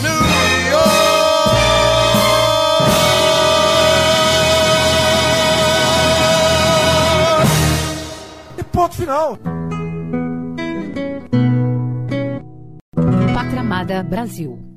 New 0.01 0.23
York. 0.71 1.51
E 8.59 8.63
ponto 8.63 8.95
final. 8.95 9.39
Pátria 13.35 13.61
Amada 13.61 14.03
Brasil. 14.03 14.70